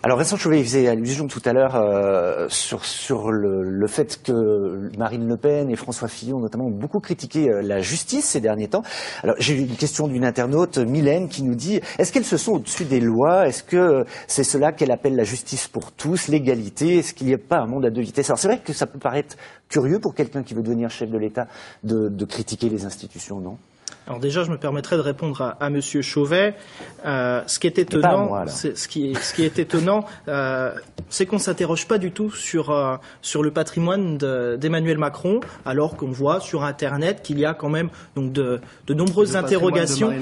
Alors 0.06 0.18
Vincent 0.18 0.36
Chauvet 0.36 0.62
faisait 0.62 0.86
allusion 0.86 1.26
tout 1.26 1.42
à 1.44 1.52
l'heure 1.52 1.74
euh, 1.74 2.46
sur, 2.48 3.32
le, 3.32 3.88
fait 3.88 4.22
que 4.22 4.96
Marine 4.96 5.26
Le 5.26 5.36
Pen 5.36 5.68
et 5.68 5.74
François 5.74 6.06
Fillon 6.06 6.38
notamment 6.38 6.66
ont 6.66 6.78
beaucoup 6.78 7.00
critiqué 7.00 7.50
euh, 7.50 7.60
la 7.60 7.80
justice 7.80 8.24
ces 8.24 8.40
derniers 8.40 8.68
temps. 8.68 8.84
Alors 9.24 9.34
j'ai 9.40 9.56
eu 9.56 9.62
une 9.62 9.74
question 9.74 10.06
d'une 10.06 10.24
internaute, 10.24 10.78
Mylène, 10.78 11.28
qui 11.28 11.42
nous 11.42 11.56
dit 11.56 11.80
est-ce 11.98 12.12
qu'elles 12.12 12.24
se 12.24 12.36
sont 12.36 12.52
au-dessus 12.52 12.84
des 12.84 13.00
lois? 13.00 13.48
Est-ce 13.48 13.64
que 13.64 14.04
c'est 14.28 14.44
cela 14.44 14.70
qu'elle 14.70 14.92
appelle 14.92 15.16
la 15.16 15.24
justice 15.24 15.66
pour 15.66 15.90
tous, 15.90 16.28
l'égalité? 16.28 16.98
Est-ce 16.98 17.12
qu'il 17.12 17.26
n'y 17.26 17.34
a 17.34 17.38
pas 17.38 17.58
un 17.58 17.66
monde 17.66 17.84
à 17.84 17.90
deux 17.90 18.02
vitesses? 18.02 18.30
Alors 18.30 18.38
c'est 18.38 18.46
vrai 18.46 18.60
que 18.64 18.72
ça 18.72 18.86
peut 18.86 19.00
paraître 19.00 19.34
curieux 19.68 19.98
pour 19.98 20.14
quelqu'un 20.14 20.44
qui 20.44 20.54
veut 20.54 20.62
devenir 20.62 20.88
chef 20.88 21.10
de 21.10 21.18
l'État 21.18 21.48
de 21.82 22.24
critiquer 22.26 22.68
les 22.68 22.84
institutions, 22.84 23.40
non? 23.40 23.58
Alors 24.06 24.20
déjà, 24.20 24.44
je 24.44 24.50
me 24.50 24.56
permettrai 24.56 24.96
de 24.96 25.00
répondre 25.00 25.42
à, 25.42 25.56
à 25.60 25.68
Monsieur 25.68 26.00
Chauvet. 26.00 26.54
Euh, 27.04 27.42
ce 27.48 27.58
qui 27.58 27.66
est 27.66 27.78
étonnant, 27.78 28.26
moi, 28.26 28.46
ce 28.46 28.86
qui 28.86 29.10
est, 29.10 29.14
ce 29.18 29.34
qui 29.34 29.42
est 29.44 29.58
étonnant, 29.58 30.04
euh, 30.28 30.72
c'est 31.08 31.26
qu'on 31.26 31.38
s'interroge 31.38 31.88
pas 31.88 31.98
du 31.98 32.12
tout 32.12 32.30
sur 32.30 32.70
euh, 32.70 32.96
sur 33.20 33.42
le 33.42 33.50
patrimoine 33.50 34.16
de- 34.16 34.56
d'Emmanuel 34.60 34.98
Macron, 34.98 35.40
alors 35.64 35.96
qu'on 35.96 36.10
voit 36.12 36.38
sur 36.40 36.62
Internet 36.62 37.22
qu'il 37.22 37.38
y 37.40 37.44
a 37.44 37.52
quand 37.54 37.68
même 37.68 37.88
donc 38.14 38.32
de, 38.32 38.60
de 38.86 38.94
nombreuses 38.94 39.32
Le 39.32 39.38
interrogations 39.40 40.12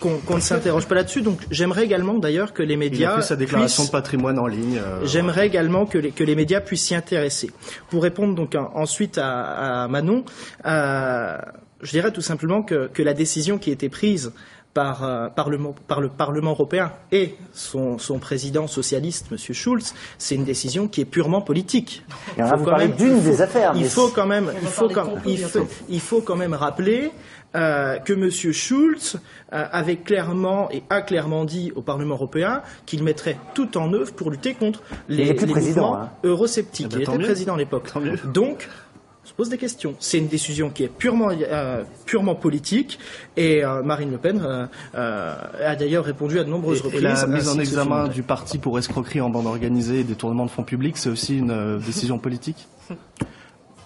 qu'on 0.00 0.16
qu'on 0.18 0.36
ne 0.36 0.40
s'interroge 0.40 0.86
pas 0.86 0.94
là-dessus. 0.94 1.20
Donc 1.20 1.40
j'aimerais 1.50 1.84
également 1.84 2.14
d'ailleurs 2.18 2.54
que 2.54 2.62
les 2.62 2.74
Il 2.74 2.78
médias 2.78 3.12
a 3.12 3.16
fait 3.16 3.22
sa 3.26 3.36
déclaration 3.36 3.82
puissent- 3.82 3.90
de 3.90 3.92
patrimoine 3.92 4.38
en 4.38 4.46
ligne. 4.46 4.78
euh, 4.78 5.04
J'aimerais 5.04 5.46
également 5.46 5.84
que 5.84 5.98
les, 5.98 6.10
que 6.10 6.24
les 6.24 6.34
médias 6.34 6.60
puissent 6.60 6.86
s'y 6.86 6.94
intéresser. 6.94 7.50
Pour 7.90 8.02
répondre 8.02 8.34
donc 8.34 8.54
en- 8.54 8.70
ensuite 8.74 9.18
à, 9.18 9.82
à 9.84 9.88
Manon, 9.88 10.24
euh, 10.66 11.36
je 11.82 11.90
dirais 11.90 12.12
tout 12.12 12.20
simplement 12.20 12.62
que, 12.62 12.88
que 12.92 13.02
la 13.02 13.14
décision 13.14 13.58
qui 13.58 13.70
a 13.70 13.72
été 13.72 13.88
prise 13.88 14.32
par, 14.72 15.02
euh, 15.04 15.28
par, 15.28 15.50
le, 15.50 15.58
par 15.88 16.00
le 16.00 16.08
Parlement 16.08 16.52
européen 16.52 16.92
et 17.10 17.34
son, 17.52 17.98
son 17.98 18.18
président 18.20 18.68
socialiste, 18.68 19.26
M. 19.32 19.36
Schulz, 19.38 19.94
c'est 20.16 20.36
une 20.36 20.44
décision 20.44 20.86
qui 20.86 21.00
est 21.00 21.04
purement 21.04 21.40
politique. 21.40 22.04
Et 22.38 22.42
on 22.42 22.44
va 22.44 22.50
Faut 22.52 22.56
vous 22.58 22.64
quand 22.66 22.70
parler 22.70 22.86
même- 22.88 22.96
d'une 22.96 23.16
il 23.16 23.22
faut- 23.22 23.30
des 23.30 23.42
affaires, 23.42 23.72
Il 23.74 23.84
faut 23.86 24.08
quand 24.08 24.26
même, 24.26 24.52
il 24.62 24.68
faut 24.68 24.88
quand, 24.88 25.08
il 25.26 25.38
faut, 25.38 25.66
il 25.88 26.24
quand 26.24 26.36
même 26.36 26.54
rappeler 26.54 27.10
euh, 27.56 27.96
que 27.98 28.12
M. 28.12 28.30
Schulz 28.30 29.16
euh, 29.52 29.64
avait 29.72 29.96
clairement 29.96 30.70
et 30.70 30.84
a 30.88 31.02
clairement 31.02 31.44
dit 31.44 31.72
au 31.74 31.82
Parlement 31.82 32.14
européen 32.14 32.62
qu'il 32.86 33.02
mettrait 33.02 33.38
tout 33.54 33.76
en 33.76 33.92
œuvre 33.92 34.12
pour 34.12 34.30
lutter 34.30 34.54
contre 34.54 34.82
les, 35.08 35.30
Il 35.30 35.32
les 35.34 35.46
mouvements 35.46 35.96
hein. 35.96 36.10
eurosceptiques. 36.22 36.90
Ben, 36.90 37.00
il 37.00 37.06
tant 37.06 37.12
était 37.14 37.18
mieux. 37.22 37.26
président 37.26 37.54
à 37.54 37.58
l'époque. 37.58 37.90
Donc, 38.32 38.68
on 38.89 38.89
se 39.30 39.34
pose 39.34 39.48
des 39.48 39.58
questions. 39.58 39.94
C'est 40.00 40.18
une 40.18 40.26
décision 40.28 40.70
qui 40.70 40.82
est 40.84 40.88
purement, 40.88 41.30
euh, 41.30 41.84
purement 42.04 42.34
politique 42.34 42.98
et 43.36 43.64
euh, 43.64 43.82
Marine 43.82 44.10
Le 44.10 44.18
Pen 44.18 44.40
euh, 44.44 44.66
euh, 44.96 45.34
a 45.64 45.76
d'ailleurs 45.76 46.04
répondu 46.04 46.38
à 46.38 46.44
de 46.44 46.50
nombreuses 46.50 46.78
Et, 46.78 46.80
et 46.80 46.84
reprises. 46.86 47.02
la 47.02 47.26
mise 47.26 47.48
en 47.48 47.58
examen 47.58 48.08
du 48.08 48.22
parti 48.22 48.58
pour 48.58 48.78
escroquerie 48.78 49.20
en 49.20 49.30
bande 49.30 49.46
organisée 49.46 50.00
et 50.00 50.04
détournement 50.04 50.46
de 50.46 50.50
fonds 50.50 50.64
publics, 50.64 50.96
c'est 50.96 51.10
aussi 51.10 51.38
une 51.38 51.50
euh, 51.52 51.78
décision 51.78 52.18
politique? 52.18 52.68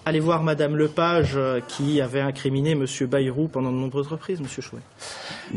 Allez 0.07 0.19
voir 0.19 0.43
Madame 0.43 0.75
Lepage 0.75 1.31
euh, 1.35 1.59
qui 1.67 1.99
avait 1.99 2.21
incriminé 2.21 2.71
M. 2.71 2.85
Bayrou 3.09 3.47
pendant 3.47 3.71
de 3.71 3.77
nombreuses 3.77 4.07
reprises, 4.07 4.39
M. 4.39 4.45
Chouet. 4.47 4.79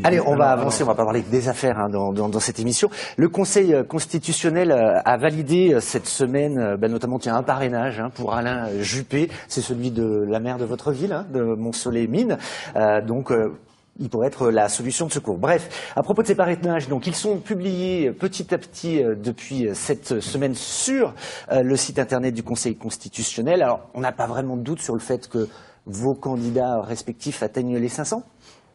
Allez, 0.05 0.21
on 0.21 0.37
va 0.37 0.51
avancer, 0.53 0.83
on 0.83 0.87
va 0.87 0.95
pas 0.95 1.05
parler 1.05 1.23
que 1.23 1.31
des 1.31 1.49
affaires 1.51 1.79
hein, 1.79 1.91
dans, 1.91 2.13
dans- 2.15 2.31
dans 2.31 2.41
cette 2.41 2.59
émission. 2.59 2.89
Le 3.19 3.29
Conseil 3.29 3.75
euh, 3.75 3.83
constitutionnel 3.85 4.73
euh, 4.73 5.01
a 5.05 5.17
validé 5.19 5.77
cette 5.81 6.07
semaine, 6.07 6.77
ben, 6.77 6.91
notamment 6.91 7.19
tiens, 7.19 7.37
un 7.37 7.43
parrainage 7.43 8.01
hein, 8.01 8.11
pour 8.15 8.33
Alain 8.35 8.69
Juppé, 8.81 9.29
c'est 9.49 9.61
celui 9.61 9.91
de 9.91 10.25
la 10.27 10.41
maire 10.41 10.57
de 10.57 10.65
votre 10.65 10.93
ville, 10.93 11.13
hein, 11.13 11.27
de 11.31 11.43
Mont-Soleil-Mine. 11.43 12.39
Euh, 12.77 13.03
donc, 13.03 13.31
euh, 13.31 13.53
il 13.99 14.09
pourrait 14.09 14.29
être 14.29 14.51
la 14.51 14.69
solution 14.69 15.07
de 15.07 15.13
secours. 15.13 15.39
Bref, 15.39 15.93
à 15.97 16.03
propos 16.03 16.23
de 16.23 16.27
ces 16.27 16.35
parrainages, 16.35 16.89
donc 16.89 17.07
ils 17.07 17.15
sont 17.15 17.39
publiés 17.39 18.13
petit 18.13 18.55
à 18.55 18.59
petit 18.59 19.03
euh, 19.03 19.15
depuis 19.15 19.69
cette 19.75 20.21
semaine 20.21 20.55
sur 20.55 21.15
euh, 21.51 21.63
le 21.63 21.77
site 21.77 21.99
internet 21.99 22.35
du 22.35 22.43
Conseil 22.43 22.77
constitutionnel. 22.77 23.63
Alors, 23.63 23.89
on 23.95 24.01
n'a 24.01 24.13
pas 24.13 24.27
vraiment 24.27 24.57
de 24.57 24.63
doute 24.63 24.81
sur 24.81 24.95
le 24.95 25.01
fait 25.01 25.29
que 25.29 25.49
vos 25.87 26.15
candidats 26.15 26.81
respectifs 26.83 27.43
atteignent 27.43 27.79
les 27.79 27.89
500 27.89 28.23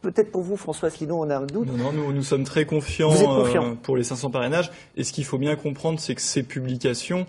Peut-être 0.04 0.34
pour 0.34 0.42
vous, 0.42 0.58
François 0.58 0.90
Asselineau, 0.90 1.24
on 1.24 1.30
a 1.30 1.38
un 1.38 1.46
doute. 1.46 1.66
Non, 1.66 1.78
non, 1.78 1.94
nous, 1.94 2.12
nous 2.12 2.24
sommes 2.24 2.44
très 2.44 2.66
confiants 2.66 3.14
euh, 3.14 3.76
pour 3.82 3.96
les 3.96 4.04
500 4.04 4.32
parrainages. 4.32 4.70
Et 4.98 5.06
ce 5.06 5.14
qu'il 5.14 5.24
faut 5.24 5.38
bien 5.38 5.56
comprendre, 5.56 5.98
c'est 5.98 6.14
que 6.14 6.22
ces 6.22 6.44
publications, 6.44 7.26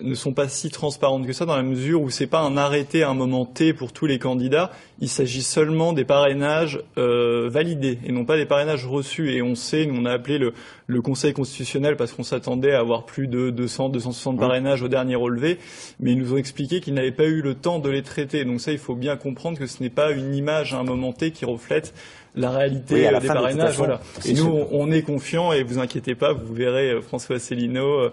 ne 0.00 0.14
sont 0.14 0.32
pas 0.32 0.48
si 0.48 0.70
transparentes 0.70 1.26
que 1.26 1.32
ça 1.32 1.46
dans 1.46 1.56
la 1.56 1.62
mesure 1.62 2.02
où 2.02 2.10
c'est 2.10 2.26
pas 2.26 2.40
un 2.40 2.56
arrêté 2.56 3.02
à 3.02 3.10
un 3.10 3.14
moment 3.14 3.44
T 3.44 3.72
pour 3.72 3.92
tous 3.92 4.06
les 4.06 4.18
candidats. 4.18 4.70
Il 5.00 5.08
s'agit 5.08 5.42
seulement 5.42 5.92
des 5.92 6.04
parrainages 6.04 6.80
euh, 6.98 7.48
validés 7.50 7.98
et 8.04 8.12
non 8.12 8.24
pas 8.24 8.36
des 8.36 8.46
parrainages 8.46 8.86
reçus. 8.86 9.32
Et 9.32 9.42
on 9.42 9.54
sait, 9.54 9.86
nous 9.86 10.00
on 10.00 10.04
a 10.04 10.12
appelé 10.12 10.38
le, 10.38 10.52
le 10.86 11.02
Conseil 11.02 11.32
constitutionnel 11.32 11.96
parce 11.96 12.12
qu'on 12.12 12.22
s'attendait 12.22 12.72
à 12.72 12.80
avoir 12.80 13.04
plus 13.04 13.26
de 13.26 13.50
200, 13.50 13.90
260 13.90 14.38
parrainages 14.38 14.82
au 14.82 14.88
dernier 14.88 15.16
relevé, 15.16 15.58
mais 16.00 16.12
ils 16.12 16.18
nous 16.18 16.34
ont 16.34 16.38
expliqué 16.38 16.80
qu'ils 16.80 16.94
n'avaient 16.94 17.12
pas 17.12 17.24
eu 17.24 17.42
le 17.42 17.54
temps 17.54 17.78
de 17.78 17.90
les 17.90 18.02
traiter. 18.02 18.44
Donc 18.44 18.60
ça, 18.60 18.72
il 18.72 18.78
faut 18.78 18.94
bien 18.94 19.16
comprendre 19.16 19.58
que 19.58 19.66
ce 19.66 19.82
n'est 19.82 19.90
pas 19.90 20.12
une 20.12 20.34
image 20.34 20.74
à 20.74 20.78
un 20.78 20.84
moment 20.84 21.12
T 21.12 21.30
qui 21.30 21.44
reflète 21.44 21.94
la 22.36 22.50
réalité 22.50 22.94
Oui, 22.94 23.06
à 23.06 23.12
la 23.12 23.20
des 23.20 23.28
fin, 23.28 23.34
parrainages. 23.34 23.76
Voilà. 23.76 24.00
Et 24.24 24.32
nous, 24.32 24.44
sûr. 24.44 24.72
on 24.72 24.90
est 24.90 25.02
confiants 25.02 25.52
et 25.52 25.62
vous 25.62 25.78
inquiétez 25.78 26.14
pas, 26.14 26.32
vous 26.32 26.54
verrez 26.54 26.90
euh, 26.90 27.00
François 27.00 27.36
Asselineau 27.36 28.00
euh, 28.00 28.10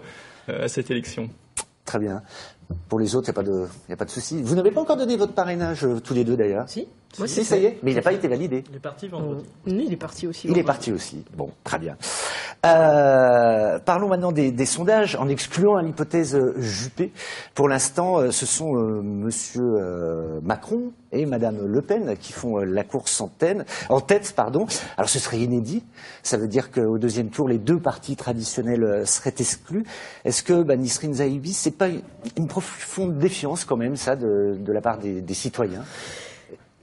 à 0.48 0.68
cette 0.68 0.90
élection. 0.90 1.28
Très 1.92 1.98
bien. 1.98 2.22
Pour 2.88 2.98
les 2.98 3.14
autres, 3.16 3.28
il 3.28 3.32
n'y 3.32 3.92
a 3.92 3.96
pas 3.98 4.06
de, 4.06 4.10
souci. 4.10 4.42
Vous 4.42 4.54
n'avez 4.54 4.70
pas 4.70 4.80
encore 4.80 4.96
donné 4.96 5.18
votre 5.18 5.34
parrainage, 5.34 5.84
euh, 5.84 6.00
tous 6.00 6.14
les 6.14 6.24
deux 6.24 6.38
d'ailleurs? 6.38 6.66
Si, 6.70 6.88
moi 7.18 7.28
Si, 7.28 7.44
ça 7.44 7.56
y 7.56 7.66
est, 7.66 7.78
mais 7.82 7.92
il 7.92 7.94
n'a 7.94 8.02
pas 8.02 8.12
été 8.12 8.28
validé. 8.28 8.64
Il 8.70 8.76
est 8.76 8.80
parti 8.80 9.08
vendredi. 9.08 9.44
Oui, 9.66 9.84
il 9.86 9.92
est 9.92 9.96
parti 9.96 10.26
aussi. 10.26 10.48
Il 10.48 10.56
est 10.58 10.62
parti 10.64 10.92
aussi. 10.92 11.24
Bon, 11.36 11.50
très 11.64 11.78
bien. 11.78 11.96
Euh, 12.64 13.78
parlons 13.80 14.08
maintenant 14.08 14.32
des, 14.32 14.52
des 14.52 14.66
sondages, 14.66 15.16
en 15.16 15.28
excluant 15.28 15.76
l'hypothèse 15.78 16.34
euh, 16.36 16.54
Juppé. 16.58 17.12
Pour 17.54 17.68
l'instant, 17.68 18.18
euh, 18.18 18.30
ce 18.30 18.46
sont 18.46 18.76
euh, 18.76 19.02
Monsieur 19.02 19.62
euh, 19.62 20.40
Macron 20.42 20.92
et 21.10 21.26
Madame 21.26 21.66
Le 21.66 21.82
Pen 21.82 22.16
qui 22.20 22.32
font 22.32 22.60
euh, 22.60 22.64
la 22.64 22.84
course 22.84 23.20
en, 23.20 23.28
tête, 23.28 23.66
en 23.88 24.00
tête. 24.00 24.32
Pardon. 24.36 24.66
Alors, 24.96 25.08
ce 25.08 25.18
serait 25.18 25.38
inédit. 25.38 25.82
Ça 26.22 26.36
veut 26.36 26.48
dire 26.48 26.70
qu'au 26.70 26.98
deuxième 26.98 27.30
tour, 27.30 27.48
les 27.48 27.58
deux 27.58 27.80
partis 27.80 28.14
traditionnels 28.16 28.84
euh, 28.84 29.04
seraient 29.04 29.34
exclus. 29.38 29.84
Est-ce 30.24 30.42
que 30.44 30.62
bah, 30.62 30.76
Nisrine 30.76 31.14
Zahibi, 31.14 31.52
c'est 31.52 31.76
pas 31.76 31.88
une, 31.88 32.02
une 32.36 32.46
profonde 32.46 33.18
défiance 33.18 33.64
quand 33.64 33.76
même, 33.76 33.96
ça, 33.96 34.14
de, 34.14 34.56
de 34.58 34.72
la 34.72 34.80
part 34.80 34.98
des, 34.98 35.20
des 35.20 35.34
citoyens? 35.34 35.82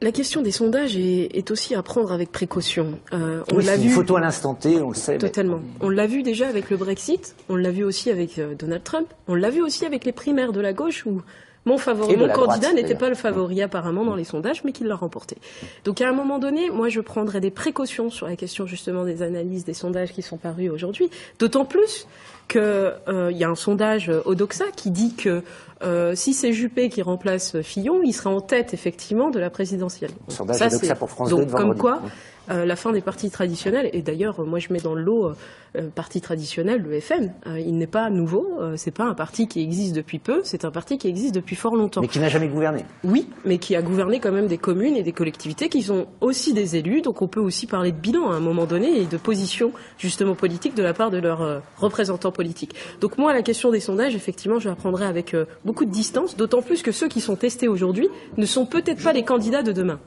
La 0.01 0.13
question 0.13 0.41
des 0.41 0.51
sondages 0.51 0.96
est, 0.96 1.29
est 1.38 1.51
aussi 1.51 1.75
à 1.75 1.84
prendre 1.84 2.13
avec 2.13 2.32
précaution. 2.32 3.00
Euh, 3.12 3.44
on 3.51 3.58
Oui, 3.58 3.65
l'a 3.65 3.75
une 3.75 3.82
vu 3.82 3.89
photo 3.89 4.15
à 4.15 4.22
l'instant 4.22 4.53
T, 4.53 4.79
on 4.82 4.89
le 4.89 4.96
sait. 4.96 5.13
mais- 5.13 5.18
totalement. 5.18 5.60
On 5.82 5.89
l'a 5.89 6.08
vu 6.08 6.24
déjà 6.24 6.48
avec 6.48 6.70
le 6.70 6.77
Brexit, 6.77 7.36
on 7.50 7.58
l'a 7.58 7.70
vu 7.72 7.84
aussi 7.84 8.10
avec 8.10 8.39
euh, 8.39 8.56
Donald 8.56 8.84
Trump, 8.84 9.08
on 9.27 9.36
l'a 9.36 9.50
vu 9.50 9.62
aussi 9.62 9.86
avec 9.86 10.06
les 10.06 10.13
primaires 10.13 10.53
de 10.53 10.62
la 10.62 10.72
gauche 10.72 11.06
où 11.06 11.22
mon 11.66 11.78
favori, 11.78 12.16
candidat 12.34 12.74
n'était 12.74 12.96
pas 12.96 13.10
le 13.10 13.16
favori 13.16 13.62
apparemment 13.62 14.06
dans 14.06 14.16
les 14.16 14.24
sondages, 14.24 14.63
mais 14.63 14.72
qu'il 14.72 14.88
l'a 14.88 14.96
remporté. 14.96 15.38
Donc 15.84 16.01
à 16.01 16.10
un 16.10 16.13
moment 16.13 16.39
donné, 16.39 16.70
moi 16.70 16.89
je 16.89 17.01
prendrais 17.01 17.42
des 17.42 17.51
précautions 17.51 18.10
sur 18.10 18.28
la 18.28 18.36
question 18.36 18.66
justement 18.66 19.04
des 19.04 19.22
analyses 19.22 19.66
des 19.66 19.74
sondages 19.74 20.13
qui 20.13 20.22
sont 20.22 20.38
parus 20.38 20.70
aujourd'hui, 20.70 21.10
d'autant 21.38 21.66
plus 21.66 22.08
que 22.48 22.94
euh, 23.08 23.32
y 23.32 23.44
a 23.44 23.50
un 23.50 23.56
sondage 23.56 24.10
euh, 24.10 24.22
Odoxa 24.25 24.66
qui 24.75 24.89
dit 24.89 25.13
que 25.13 25.44
euh, 25.84 26.16
si 26.16 26.34
c'est 26.34 26.51
Juppé 26.51 26.89
qui 26.89 27.01
remplace 27.01 27.62
Fillon, 27.62 28.01
il 28.04 28.12
sera 28.12 28.32
en 28.32 28.42
tête 28.42 28.74
effectivement 28.74 29.30
de 29.30 29.39
la 29.39 29.50
présidentielle. 29.50 30.12
Sondage 30.28 30.58
Ça, 30.58 30.68
Odoxa 30.68 30.96
pour 30.96 31.10
France 31.10 31.30
donc, 31.30 31.42
2 31.42 31.46
de 31.46 31.51
comme 31.51 31.60
vendredi. 31.62 31.80
quoi, 31.80 32.01
euh, 32.04 32.10
la 32.50 32.75
fin 32.75 32.91
des 32.91 33.01
partis 33.01 33.29
traditionnels, 33.29 33.89
et 33.94 34.01
d'ailleurs, 34.01 34.39
euh, 34.41 34.46
moi 34.46 34.60
je 34.60 34.74
mets 34.74 34.79
dans 34.79 34.96
le 34.96 35.01
lot 35.01 35.27
euh, 35.27 35.34
euh, 35.75 35.89
parti 35.94 36.20
traditionnel, 36.20 36.82
le 36.82 37.00
FN, 37.00 37.32
euh, 37.46 37.60
il 37.60 37.77
n'est 37.77 37.86
pas 37.86 38.10
nouveau, 38.10 38.48
euh, 38.60 38.74
c'est 38.75 38.89
pas 38.89 39.03
un 39.03 39.13
parti 39.13 39.48
qui 39.48 39.62
existe 39.62 39.96
depuis 39.96 40.18
peu, 40.18 40.41
c'est 40.44 40.65
un 40.65 40.72
parti 40.72 40.98
qui 40.98 41.08
existe 41.08 41.36
depuis 41.36 41.56
fort 41.56 41.75
longtemps. 41.75 42.01
Mais 42.01 42.08
qui 42.08 42.20
n'a 42.20 42.29
jamais 42.29 42.48
gouverné. 42.48 42.86
Oui, 43.03 43.29
mais 43.46 43.60
qui 43.60 43.75
a 43.75 43.84
gouverné 43.84 44.20
quand 44.20 44.32
même 44.32 44.48
des 44.48 44.58
communes 44.58 44.96
et 44.96 45.03
des 45.03 45.12
collectivités 45.12 45.70
qui 45.70 45.84
sont 45.84 46.08
aussi 46.22 46.53
des 46.53 46.75
élus, 46.75 47.01
donc 47.01 47.22
on 47.22 47.27
peut 47.27 47.39
aussi 47.39 47.68
parler 47.68 47.91
de 47.91 47.98
bilan 47.98 48.32
à 48.32 48.34
un 48.34 48.39
moment 48.39 48.65
donné 48.65 49.00
et 49.00 49.06
de 49.06 49.18
position 49.18 49.72
justement 50.00 50.34
politique 50.34 50.74
de 50.74 50.82
la 50.82 50.96
part 50.96 51.12
de 51.12 51.20
leurs 51.20 51.44
euh, 51.44 51.60
représentants 51.77 52.32
politiques. 52.32 52.74
Donc 53.00 53.20
moi, 53.20 53.32
la 53.32 53.44
question 53.44 53.70
des 53.70 53.79
sondages, 53.79 54.15
effectivement, 54.15 54.58
je 54.58 54.70
la 54.70 54.75
prendrai 54.75 55.06
avec 55.06 55.36
euh, 55.36 55.46
beaucoup 55.65 55.86
de 55.86 55.91
distance, 55.91 56.36
d'autant 56.36 56.63
plus 56.63 56.82
que 56.82 56.91
ceux 56.91 57.10
qui 57.10 57.22
sont 57.22 57.36
testés 57.36 57.68
aujourd'hui 57.68 58.10
ne 58.38 58.46
sont 58.48 58.65
peut-être 58.65 59.03
pas 59.03 59.13
les 59.13 59.24
candidats 59.24 59.62
de 59.62 59.72
demain. 59.72 60.00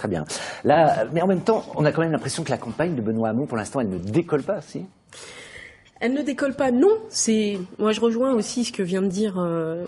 Très 0.00 0.08
bien. 0.08 0.24
Là, 0.64 1.04
mais 1.12 1.20
en 1.20 1.26
même 1.26 1.42
temps, 1.42 1.62
on 1.74 1.84
a 1.84 1.92
quand 1.92 2.00
même 2.00 2.12
l'impression 2.12 2.42
que 2.42 2.48
la 2.48 2.56
campagne 2.56 2.94
de 2.94 3.02
Benoît 3.02 3.28
Hamon, 3.28 3.44
pour 3.44 3.58
l'instant, 3.58 3.80
elle 3.80 3.90
ne 3.90 3.98
décolle 3.98 4.42
pas, 4.42 4.62
si? 4.62 4.86
Elle 6.00 6.14
ne 6.14 6.22
décolle 6.22 6.54
pas, 6.54 6.70
non. 6.70 6.88
C'est 7.10 7.58
moi 7.78 7.92
je 7.92 8.00
rejoins 8.00 8.32
aussi 8.32 8.64
ce 8.64 8.72
que 8.72 8.82
vient 8.82 9.02
de 9.02 9.08
dire 9.08 9.34
euh, 9.36 9.84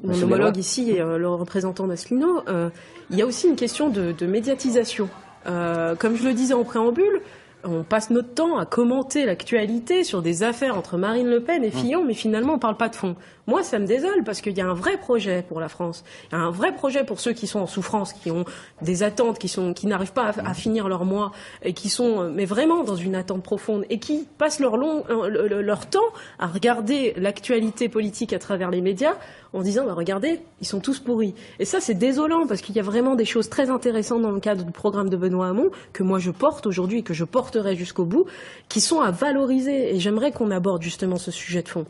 mon 0.00 0.10
Monsieur 0.10 0.26
homologue 0.26 0.56
ici 0.56 0.92
et 0.92 1.00
euh, 1.00 1.18
le 1.18 1.28
représentant 1.28 1.88
d'Asselineau. 1.88 2.42
Euh, 2.46 2.70
il 3.10 3.18
y 3.18 3.22
a 3.22 3.26
aussi 3.26 3.48
une 3.48 3.56
question 3.56 3.90
de, 3.90 4.12
de 4.12 4.26
médiatisation. 4.26 5.08
Comme 5.44 6.16
je 6.16 6.24
le 6.24 6.32
disais 6.32 6.54
en 6.54 6.62
préambule, 6.62 7.20
on 7.64 7.82
passe 7.82 8.10
notre 8.10 8.32
temps 8.32 8.58
à 8.58 8.66
commenter 8.66 9.26
l'actualité 9.26 10.04
sur 10.04 10.22
des 10.22 10.44
affaires 10.44 10.78
entre 10.78 10.98
Marine 10.98 11.28
Le 11.28 11.40
Pen 11.40 11.64
et 11.64 11.70
Fillon, 11.72 12.04
mais 12.04 12.14
finalement 12.14 12.54
on 12.54 12.58
parle 12.60 12.76
pas 12.76 12.88
de 12.88 12.94
fond. 12.96 13.16
Moi, 13.48 13.62
ça 13.62 13.78
me 13.78 13.86
désole 13.86 14.24
parce 14.24 14.40
qu'il 14.40 14.56
y 14.58 14.60
a 14.60 14.66
un 14.66 14.74
vrai 14.74 14.96
projet 14.98 15.44
pour 15.46 15.60
la 15.60 15.68
France. 15.68 16.02
Il 16.30 16.34
y 16.34 16.38
a 16.38 16.42
un 16.42 16.50
vrai 16.50 16.74
projet 16.74 17.04
pour 17.04 17.20
ceux 17.20 17.32
qui 17.32 17.46
sont 17.46 17.60
en 17.60 17.66
souffrance, 17.68 18.12
qui 18.12 18.32
ont 18.32 18.44
des 18.82 19.04
attentes, 19.04 19.38
qui 19.38 19.46
sont, 19.48 19.72
qui 19.72 19.86
n'arrivent 19.86 20.12
pas 20.12 20.32
à, 20.44 20.52
finir 20.52 20.88
leur 20.88 21.04
mois 21.04 21.30
et 21.62 21.72
qui 21.72 21.88
sont, 21.88 22.28
mais 22.28 22.44
vraiment 22.44 22.82
dans 22.82 22.96
une 22.96 23.14
attente 23.14 23.44
profonde 23.44 23.84
et 23.88 24.00
qui 24.00 24.26
passent 24.38 24.58
leur 24.58 24.76
long, 24.76 25.04
euh, 25.10 25.28
le- 25.28 25.46
le- 25.46 25.62
leur 25.62 25.86
temps 25.86 26.00
à 26.40 26.48
regarder 26.48 27.14
l'actualité 27.16 27.88
politique 27.88 28.32
à 28.32 28.40
travers 28.40 28.70
les 28.72 28.80
médias 28.80 29.14
en 29.52 29.62
disant, 29.62 29.86
bah, 29.86 29.94
regardez, 29.94 30.40
ils 30.60 30.66
sont 30.66 30.80
tous 30.80 30.98
pourris. 30.98 31.34
Et 31.60 31.64
ça, 31.64 31.80
c'est 31.80 31.94
désolant 31.94 32.48
parce 32.48 32.60
qu'il 32.62 32.74
y 32.74 32.80
a 32.80 32.82
vraiment 32.82 33.14
des 33.14 33.24
choses 33.24 33.48
très 33.48 33.70
intéressantes 33.70 34.22
dans 34.22 34.32
le 34.32 34.40
cadre 34.40 34.64
du 34.64 34.72
programme 34.72 35.08
de 35.08 35.16
Benoît 35.16 35.46
Hamon 35.48 35.70
que 35.92 36.02
moi 36.02 36.18
je 36.18 36.32
porte 36.32 36.66
aujourd'hui 36.66 36.98
et 36.98 37.02
que 37.04 37.14
je 37.14 37.24
porterai 37.24 37.76
jusqu'au 37.76 38.06
bout, 38.06 38.26
qui 38.68 38.80
sont 38.80 39.00
à 39.00 39.12
valoriser. 39.12 39.94
Et 39.94 40.00
j'aimerais 40.00 40.32
qu'on 40.32 40.50
aborde 40.50 40.82
justement 40.82 41.16
ce 41.16 41.30
sujet 41.30 41.62
de 41.62 41.68
fond. 41.68 41.86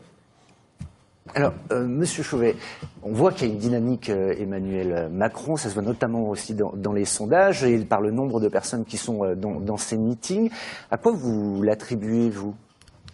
Alors, 1.35 1.53
euh, 1.71 1.85
Monsieur 1.85 2.23
Chauvet, 2.23 2.55
on 3.03 3.11
voit 3.11 3.31
qu'il 3.31 3.47
y 3.47 3.51
a 3.51 3.53
une 3.53 3.59
dynamique 3.59 4.09
euh, 4.09 4.33
Emmanuel 4.37 5.09
Macron, 5.11 5.55
ça 5.55 5.69
se 5.69 5.73
voit 5.73 5.83
notamment 5.83 6.29
aussi 6.29 6.55
dans, 6.55 6.93
les 6.93 7.05
sondages 7.05 7.63
et 7.63 7.77
par 7.79 8.01
le 8.01 8.11
nombre 8.11 8.39
de 8.39 8.47
personnes 8.47 8.85
qui 8.85 8.97
sont 8.97 9.23
euh, 9.23 9.35
dans, 9.35 9.77
ces 9.77 9.97
meetings. 9.97 10.49
À 10.91 10.97
quoi 10.97 11.11
vous 11.11 11.61
l'attribuez, 11.63 12.29
vous? 12.29 12.55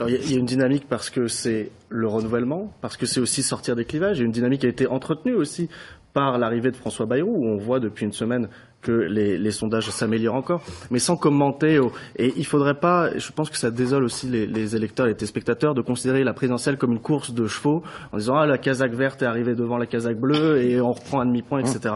Il 0.08 0.10
y 0.10 0.34
y, 0.34 0.36
a 0.36 0.40
une 0.40 0.46
dynamique 0.46 0.88
parce 0.90 1.12
que 1.12 1.28
c'est 1.28 1.70
le 1.90 2.08
renouvellement, 2.08 2.74
parce 2.82 2.98
que 2.98 3.06
c'est 3.06 3.20
aussi 3.20 3.44
sortir 3.44 3.76
des 3.76 3.86
clivages. 3.86 4.18
Il 4.18 4.22
y 4.22 4.24
a 4.24 4.26
une 4.26 4.32
dynamique 4.32 4.62
qui 4.62 4.66
a 4.66 4.70
été 4.70 4.88
entretenue 4.88 5.36
aussi 5.36 5.70
par 6.14 6.38
l'arrivée 6.38 6.72
de 6.72 6.76
François 6.76 7.06
Bayrou, 7.06 7.32
où 7.32 7.46
on 7.46 7.58
voit 7.58 7.80
depuis 7.80 8.06
une 8.06 8.12
semaine 8.12 8.50
que 8.84 8.92
les, 8.92 9.38
les 9.38 9.52
sondages 9.52 9.90
s'améliorent 9.90 10.36
encore, 10.36 10.62
mais 10.92 11.00
sans 11.00 11.16
commenter. 11.18 11.80
au- 11.80 11.92
et 12.18 12.34
il 12.38 12.46
faudrait 12.46 12.76
pas, 12.80 13.10
je 13.18 13.32
pense 13.32 13.50
que 13.50 13.58
ça 13.58 13.72
désole 13.72 14.04
aussi 14.04 14.28
les, 14.28 14.46
les 14.46 14.76
électeurs, 14.76 15.08
les 15.08 15.16
téléspectateurs, 15.16 15.74
de 15.74 15.82
considérer 15.82 16.24
la 16.24 16.34
présidentielle 16.34 16.78
comme 16.78 16.92
une 16.92 17.00
course 17.00 17.32
de 17.34 17.48
chevaux, 17.48 17.82
en 18.12 18.18
disant 18.18 18.36
ah 18.36 18.46
la 18.46 18.58
casaque 18.58 18.94
verte 18.94 19.22
est 19.22 19.26
arrivée 19.26 19.56
devant 19.56 19.78
la 19.78 19.86
casaque 19.88 20.18
bleue 20.20 20.62
et 20.62 20.80
on 20.82 20.94
reprend 20.94 21.22
un 21.22 21.26
demi-point, 21.26 21.62
etc. 21.62 21.96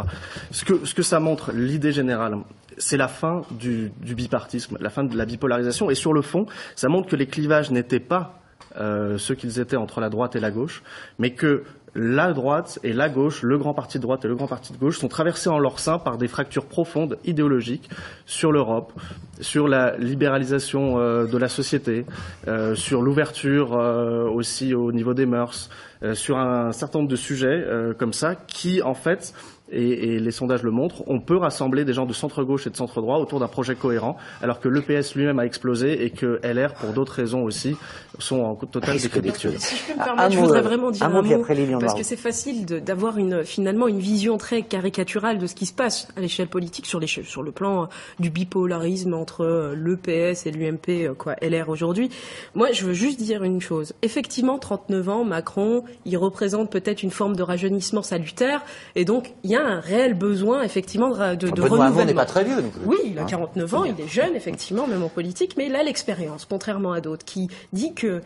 Ce 0.52 0.66
que, 0.66 0.86
ce 0.86 0.96
que 0.96 1.04
ça 1.04 1.20
montre, 1.20 1.52
l'idée 1.54 1.92
générale, 1.92 2.38
c'est 2.80 2.98
la 2.98 3.08
fin 3.08 3.42
du, 3.52 3.92
du 4.02 4.16
bipartisme, 4.16 4.78
la 4.80 4.90
fin 4.90 5.04
de 5.04 5.18
la 5.18 5.26
bipolarisation. 5.26 5.90
Et 5.90 5.96
sur 5.96 6.14
le 6.14 6.22
fond, 6.22 6.46
ça 6.76 6.90
montre 6.90 7.08
que 7.10 7.16
les 7.16 7.26
clivages 7.28 7.72
n'étaient 7.72 8.00
pas 8.00 8.40
euh, 8.80 9.18
ceux 9.18 9.34
qu'ils 9.36 9.60
étaient 9.60 9.76
entre 9.78 10.00
la 10.00 10.10
droite 10.10 10.36
et 10.36 10.40
la 10.40 10.52
gauche, 10.52 10.84
mais 11.18 11.32
que 11.32 11.64
la 11.98 12.32
droite 12.32 12.78
et 12.84 12.94
la 12.94 13.10
gauche, 13.10 13.42
le 13.42 13.58
grand 13.58 13.74
parti 13.74 13.98
de 13.98 14.04
droite 14.04 14.24
et 14.24 14.28
le 14.28 14.36
grand 14.36 14.48
parti 14.48 14.72
de 14.72 14.78
gauche, 14.78 15.00
sont 15.00 15.08
traversés 15.08 15.50
en 15.50 15.58
leur 15.58 15.80
sein 15.80 15.98
par 15.98 16.20
des 16.20 16.28
fractures 16.28 16.66
profondes 16.66 17.18
idéologiques 17.26 17.90
sur 18.28 18.52
l'Europe, 18.52 18.94
sur 19.42 19.68
la 19.68 19.98
libéralisation 19.98 21.00
euh, 21.00 21.26
de 21.26 21.38
la 21.38 21.50
société, 21.50 22.06
euh, 22.48 22.76
sur 22.76 23.02
l'ouverture 23.02 23.76
euh, 23.76 24.30
aussi 24.30 24.76
au 24.76 24.92
niveau 24.92 25.16
des 25.16 25.26
mœurs, 25.26 25.70
sur 26.14 26.38
un 26.38 26.72
certain 26.74 27.00
nombre 27.00 27.10
de 27.10 27.16
sujets 27.16 27.66
comme 27.98 28.14
ça, 28.14 28.36
qui 28.36 28.84
en 28.84 28.94
fait 28.94 29.34
et, 29.72 30.16
et 30.16 30.20
les 30.20 30.32
sondages 30.32 30.64
le 30.64 30.72
montrent, 30.72 31.04
on 31.08 31.20
peut 31.20 31.38
rassembler 31.38 31.86
des 31.86 31.94
gens 31.94 32.06
de 32.06 32.14
centre-gauche 32.14 32.68
et 32.68 32.70
de 32.70 32.76
centre-droit 32.76 33.18
autour 33.18 33.40
d'un 33.40 33.48
projet 33.48 33.76
cohérent, 33.76 34.18
alors 34.42 34.60
que 34.60 34.70
l'EPS 34.70 35.16
lui-même 35.16 35.40
a 35.40 35.46
explosé 35.46 36.06
et 36.06 36.10
que 36.10 36.40
LR, 36.44 36.74
pour 36.74 36.94
d'autres 36.94 37.14
raisons 37.14 37.44
aussi, 37.44 37.76
sont 38.20 38.42
en 38.42 38.56
totale 38.56 39.00
déconnexion. 39.00 39.52
Si 39.58 39.76
je 39.76 39.84
peux 39.86 39.94
me 39.94 40.02
Un 40.02 40.06
permettre, 40.06 40.32
je 40.32 40.40
voudrais 40.40 40.62
vraiment 40.62 40.92
dire 40.92 41.04
un 41.06 41.16
un, 41.16 41.22
mot, 41.22 41.44
parce 41.80 41.94
que 41.94 42.04
c'est 42.04 42.16
facile 42.16 42.66
d'avoir 42.66 43.18
une 43.18 43.44
finalement 43.44 43.88
une 43.88 44.00
vision 44.00 44.38
très 44.38 44.62
caricaturale 44.62 45.38
de 45.38 45.48
ce 45.48 45.56
qui 45.56 45.66
se 45.66 45.74
passe 45.74 46.08
à 46.16 46.22
l'échelle 46.22 46.48
politique 46.48 46.86
sur 46.86 46.98
sur 47.08 47.44
le 47.44 47.52
plan 47.52 47.84
euh, 47.84 47.86
du 48.20 48.30
bipolarisme 48.30 49.14
entre 49.14 49.44
euh, 49.44 49.76
l'EPS 49.76 50.46
et 50.46 50.52
l'UMP 50.52 50.90
euh, 50.90 51.14
quoi 51.14 51.36
LR 51.42 51.70
aujourd'hui. 51.70 52.10
Moi, 52.56 52.72
je 52.72 52.86
veux 52.86 52.94
juste 52.94 53.20
dire 53.20 53.44
une 53.44 53.62
chose. 53.62 53.94
Effectivement, 54.02 54.58
39 54.58 55.10
ans, 55.10 55.24
Macron, 55.24 55.84
il 56.06 56.18
représente 56.18 56.72
peut-être 56.72 57.04
une 57.04 57.12
forme 57.12 57.36
de 57.36 57.44
rajeunissement 57.44 58.02
salutaire 58.02 58.62
et 58.96 59.06
donc 59.06 59.34
il 59.44 59.52
y 59.52 59.56
a 59.56 59.57
un 59.62 59.80
réel 59.80 60.14
besoin 60.14 60.64
effectivement 60.64 61.10
de, 61.10 61.36
de, 61.36 61.50
de 61.50 61.62
Hamon 61.62 61.76
n'est 61.78 61.84
renouvellement. 61.84 62.14
pas 62.14 62.26
très 62.26 62.44
vieux. 62.44 62.64
Oui, 62.86 62.98
il 63.06 63.20
a 63.20 63.24
Hein 63.24 63.26
49 63.28 63.74
ans, 63.76 63.84
il 63.84 64.00
est 64.00 64.08
jeune, 64.08 64.36
effectivement, 64.36 64.88
même 64.88 65.04
en 65.04 65.10
politique, 65.10 65.56
mais 65.58 65.68
il 65.68 65.76
a 65.76 65.84
l'expérience, 65.84 66.46
contrairement 66.46 66.94
à 66.94 67.02
d'autres, 67.02 67.26
qui 67.26 67.50
dit 67.74 67.94
que, 67.94 68.22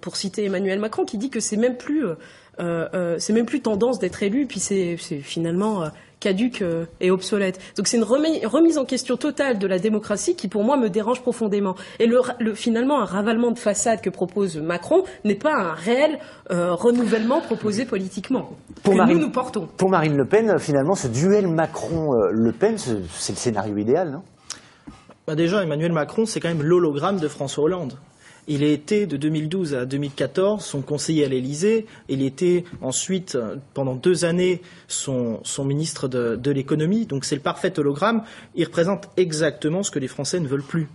pour 0.00 0.16
citer 0.16 0.44
Emmanuel 0.44 0.78
Macron, 0.78 1.04
qui 1.04 1.18
dit 1.18 1.30
que 1.30 1.40
c'est 1.40 1.56
même 1.56 1.76
plus 1.76 2.04
euh, 2.06 2.14
euh, 2.58 2.88
euh, 2.94 3.16
c'est 3.18 3.32
même 3.32 3.46
plus 3.46 3.60
tendance 3.60 3.98
d'être 3.98 4.22
élu, 4.22 4.46
puis 4.46 4.60
c'est 4.60 4.96
finalement 4.96 5.82
euh, 5.84 5.88
caduque 6.26 6.64
et 7.00 7.10
obsolète. 7.12 7.60
Donc 7.76 7.86
c'est 7.86 7.98
une 7.98 8.02
remise 8.02 8.78
en 8.78 8.84
question 8.84 9.16
totale 9.16 9.58
de 9.58 9.66
la 9.68 9.78
démocratie 9.78 10.34
qui, 10.34 10.48
pour 10.48 10.64
moi, 10.64 10.76
me 10.76 10.88
dérange 10.88 11.22
profondément. 11.22 11.76
Et 12.00 12.06
le, 12.06 12.54
finalement, 12.54 13.00
un 13.00 13.04
ravalement 13.04 13.52
de 13.52 13.58
façade 13.58 14.00
que 14.00 14.10
propose 14.10 14.56
Macron 14.56 15.04
n'est 15.24 15.36
pas 15.36 15.54
un 15.54 15.74
réel 15.74 16.18
renouvellement 16.50 17.40
proposé 17.40 17.84
politiquement. 17.84 18.50
Pour 18.82 18.94
que 18.94 18.98
Marine, 18.98 19.18
nous, 19.18 19.26
nous 19.26 19.30
portons. 19.30 19.68
Pour 19.76 19.88
Marine 19.88 20.16
Le 20.16 20.24
Pen, 20.24 20.58
finalement, 20.58 20.96
ce 20.96 21.06
duel 21.06 21.46
Macron-Le 21.46 22.52
Pen, 22.52 22.76
c'est 22.76 23.32
le 23.32 23.38
scénario 23.38 23.76
idéal, 23.76 24.10
non? 24.10 24.22
Bah 25.26 25.36
Déjà, 25.36 25.62
Emmanuel 25.62 25.92
Macron, 25.92 26.26
c'est 26.26 26.40
quand 26.40 26.48
même 26.48 26.62
l'hologramme 26.62 27.18
de 27.18 27.28
François 27.28 27.64
Hollande. 27.64 27.94
Il 28.48 28.62
a 28.62 28.68
été 28.68 29.06
de 29.06 29.16
2012 29.16 29.74
à 29.74 29.84
2014 29.86 30.64
son 30.64 30.80
conseiller 30.82 31.24
à 31.24 31.28
l'Élysée. 31.28 31.86
Il 32.08 32.22
était 32.22 32.64
ensuite, 32.80 33.36
pendant 33.74 33.94
deux 33.94 34.24
années, 34.24 34.62
son, 34.88 35.40
ministre 35.64 36.08
de, 36.08 36.50
l'économie. 36.50 37.06
Donc 37.06 37.24
c'est 37.24 37.34
le 37.34 37.40
parfait 37.40 37.78
hologramme. 37.78 38.22
Il 38.54 38.64
représente 38.64 39.08
exactement 39.16 39.82
ce 39.82 39.90
que 39.90 39.98
les 39.98 40.08
Français 40.08 40.40
ne 40.40 40.46
veulent 40.46 40.62
plus. 40.62 40.88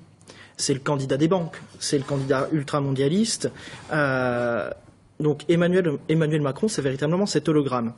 C'est 0.58 0.74
le 0.74 0.80
candidat 0.80 1.18
des 1.18 1.28
banques, 1.28 1.60
c'est 1.80 1.98
le 1.98 2.04
candidat 2.04 2.48
ultramondialiste. 2.52 3.50
Euh, 3.92 4.70
donc 5.20 5.44
Emmanuel 5.50 6.42
Macron, 6.42 6.68
c'est 6.68 6.82
véritablement 6.82 7.26
cet 7.26 7.50
hologramme 7.50 7.94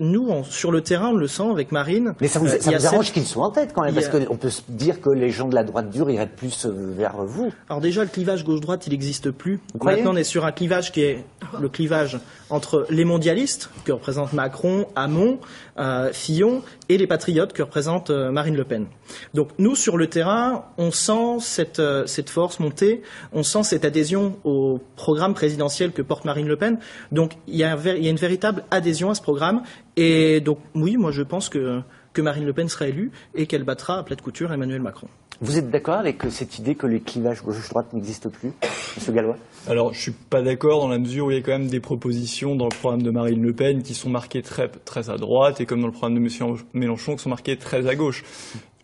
nous, 0.00 0.44
sur 0.44 0.70
le 0.70 0.80
terrain, 0.80 1.10
on 1.10 1.16
le 1.16 1.26
sent 1.26 1.50
avec 1.50 1.72
Marine. 1.72 2.14
Mais 2.20 2.28
ça 2.28 2.38
vous, 2.38 2.48
euh, 2.48 2.86
arrange 2.86 3.12
qu'ils 3.12 3.26
soient 3.26 3.46
en 3.46 3.50
tête 3.50 3.72
quand 3.74 3.82
même, 3.82 3.94
parce 3.94 4.08
qu'on 4.08 4.36
peut 4.36 4.50
dire 4.68 5.00
que 5.00 5.10
les 5.10 5.30
gens 5.30 5.48
de 5.48 5.54
la 5.54 5.64
droite 5.64 5.90
dure 5.90 6.10
iraient 6.10 6.26
plus 6.28 6.66
euh, 6.66 6.92
vers 6.96 7.16
vous. 7.24 7.52
Alors 7.68 7.80
déjà, 7.80 8.02
le 8.02 8.08
clivage 8.08 8.44
gauche-droite, 8.44 8.86
il 8.86 8.90
n'existe 8.90 9.30
plus. 9.30 9.60
Maintenant, 9.82 10.12
on 10.12 10.16
est 10.16 10.24
sur 10.24 10.44
un 10.44 10.52
clivage 10.52 10.92
qui 10.92 11.02
est 11.02 11.24
le 11.60 11.68
clivage 11.68 12.18
entre 12.50 12.86
les 12.90 13.04
mondialistes, 13.04 13.70
que 13.84 13.92
représente 13.92 14.32
Macron, 14.32 14.86
Hamon, 14.96 15.38
euh, 15.78 16.12
Fillon, 16.12 16.62
et 16.88 16.96
les 16.96 17.06
patriotes, 17.06 17.52
que 17.52 17.62
représente 17.62 18.10
Marine 18.10 18.56
Le 18.56 18.64
Pen. 18.64 18.86
Donc 19.34 19.50
nous, 19.58 19.74
sur 19.74 19.96
le 19.96 20.06
terrain, 20.06 20.64
on 20.78 20.90
sent 20.90 21.40
cette, 21.40 21.82
cette 22.06 22.30
force 22.30 22.60
monter, 22.60 23.02
on 23.32 23.42
sent 23.42 23.62
cette 23.64 23.84
adhésion 23.84 24.36
au 24.44 24.80
programme 24.96 25.34
présidentiel 25.34 25.92
que 25.92 26.02
porte 26.02 26.24
Marine 26.24 26.48
Le 26.48 26.56
Pen. 26.56 26.78
Donc 27.12 27.32
il 27.46 27.56
y 27.56 27.64
a, 27.64 27.76
il 27.96 28.04
y 28.04 28.06
a 28.06 28.10
une 28.10 28.16
véritable 28.16 28.64
adhésion 28.70 29.10
à 29.10 29.14
ce 29.14 29.22
programme 29.22 29.57
et 29.96 30.40
donc, 30.40 30.58
oui, 30.74 30.96
moi 30.96 31.10
je 31.10 31.22
pense 31.22 31.48
que, 31.48 31.80
que 32.12 32.22
Marine 32.22 32.44
Le 32.44 32.52
Pen 32.52 32.68
sera 32.68 32.88
élue 32.88 33.10
et 33.34 33.46
qu'elle 33.46 33.64
battra 33.64 33.98
à 33.98 34.02
plat 34.02 34.16
de 34.16 34.22
couture 34.22 34.52
Emmanuel 34.52 34.82
Macron. 34.82 35.08
Vous 35.40 35.56
êtes 35.56 35.70
d'accord 35.70 35.94
avec 35.94 36.24
cette 36.30 36.58
idée 36.58 36.74
que 36.74 36.88
les 36.88 36.98
clivages 36.98 37.44
gauche-droite 37.44 37.92
n'existent 37.92 38.28
plus, 38.28 38.52
M. 38.60 39.14
Gallois? 39.14 39.36
Alors, 39.68 39.94
je 39.94 40.00
suis 40.00 40.10
pas 40.10 40.42
d'accord 40.42 40.80
dans 40.80 40.88
la 40.88 40.98
mesure 40.98 41.26
où 41.26 41.30
il 41.30 41.36
y 41.36 41.38
a 41.38 41.42
quand 41.42 41.52
même 41.52 41.68
des 41.68 41.78
propositions 41.78 42.56
dans 42.56 42.64
le 42.64 42.76
programme 42.76 43.02
de 43.02 43.10
Marine 43.10 43.40
Le 43.40 43.52
Pen 43.52 43.84
qui 43.84 43.94
sont 43.94 44.10
marquées 44.10 44.42
très, 44.42 44.68
très 44.68 45.10
à 45.10 45.16
droite 45.16 45.60
et 45.60 45.66
comme 45.66 45.80
dans 45.80 45.86
le 45.86 45.92
programme 45.92 46.14
de 46.14 46.20
M. 46.20 46.56
Mélenchon 46.72 47.14
qui 47.14 47.22
sont 47.22 47.28
marquées 47.28 47.56
très 47.56 47.86
à 47.86 47.94
gauche. 47.94 48.24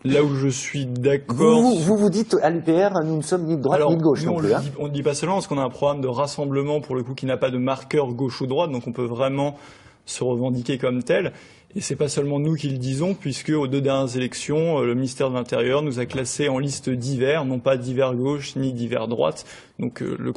Là 0.04 0.22
où 0.22 0.36
je 0.36 0.48
suis 0.48 0.86
d'accord. 0.86 1.36
Vous, 1.36 1.96
vous, 1.96 2.10
dites 2.10 2.36
à 2.42 2.50
l'UPR, 2.50 3.00
nous 3.04 3.16
ne 3.16 3.22
sommes 3.22 3.46
ni 3.46 3.56
de 3.56 3.62
droite 3.62 3.80
ni 3.88 3.96
de 3.96 4.02
gauche. 4.02 4.22
non 4.24 4.36
plus, 4.36 4.52
hein. 4.52 4.62
on 4.78 4.86
ne 4.86 4.92
dit 4.92 5.02
pas 5.02 5.14
seulement 5.14 5.36
parce 5.36 5.46
qu'on 5.46 5.58
a 5.58 5.62
un 5.62 5.70
programme 5.70 6.02
de 6.02 6.08
rassemblement 6.08 6.80
pour 6.80 6.94
le 6.94 7.02
coup 7.02 7.14
qui 7.14 7.26
n'a 7.26 7.38
pas 7.38 7.50
de 7.50 7.58
marqueur 7.58 8.12
gauche 8.12 8.42
ou 8.42 8.46
droite, 8.46 8.70
donc 8.70 8.86
on 8.86 8.92
peut 8.92 9.06
vraiment 9.06 9.56
se 10.06 10.24
revendiquer 10.24 10.78
comme 10.78 11.02
tel. 11.02 11.32
Et 11.76 11.80
c'est 11.80 11.96
pas 11.96 12.08
seulement 12.08 12.38
nous 12.38 12.54
qui 12.54 12.68
le 12.68 12.78
disons, 12.78 13.14
puisque 13.14 13.50
aux 13.50 13.66
deux 13.66 13.80
dernières 13.80 14.16
élections, 14.16 14.78
euh, 14.78 14.86
le 14.86 14.94
ministère 14.94 15.28
de 15.30 15.34
l'Intérieur 15.34 15.82
nous 15.82 15.98
a 15.98 16.06
classés 16.06 16.48
en 16.48 16.60
liste 16.60 16.88
divers, 16.88 17.44
non 17.44 17.58
pas 17.58 17.76
divers 17.76 18.14
gauche 18.14 18.54
ni 18.54 18.72
divers 18.72 19.08
droite. 19.08 19.44
Donc 19.80 20.00
euh, 20.00 20.16
le, 20.18 20.32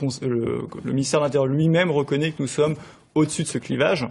le, 0.84 0.92
ministère 0.92 1.20
de 1.20 1.26
l'Intérieur 1.26 1.46
lui-même 1.46 1.92
reconnaît 1.92 2.32
que 2.32 2.42
nous 2.42 2.48
sommes 2.48 2.76
au-dessus 3.14 3.44
de 3.44 3.48
ce 3.48 3.60
clivage. 3.60 4.08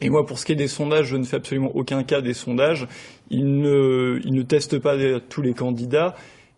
Et 0.00 0.08
moi, 0.08 0.24
pour 0.24 0.38
ce 0.38 0.46
qui 0.46 0.52
est 0.52 0.56
des 0.56 0.68
sondages, 0.68 1.06
je 1.06 1.16
ne 1.16 1.24
fais 1.24 1.36
absolument 1.36 1.70
aucun 1.74 2.02
cas 2.02 2.22
des 2.22 2.34
sondages. 2.34 2.88
Ils 3.30 3.60
ne, 3.60 4.20
ils 4.24 4.32
ne 4.32 4.42
testent 4.42 4.78
pas 4.78 4.96
tous 5.28 5.42
les 5.42 5.52
candidats. 5.52 6.14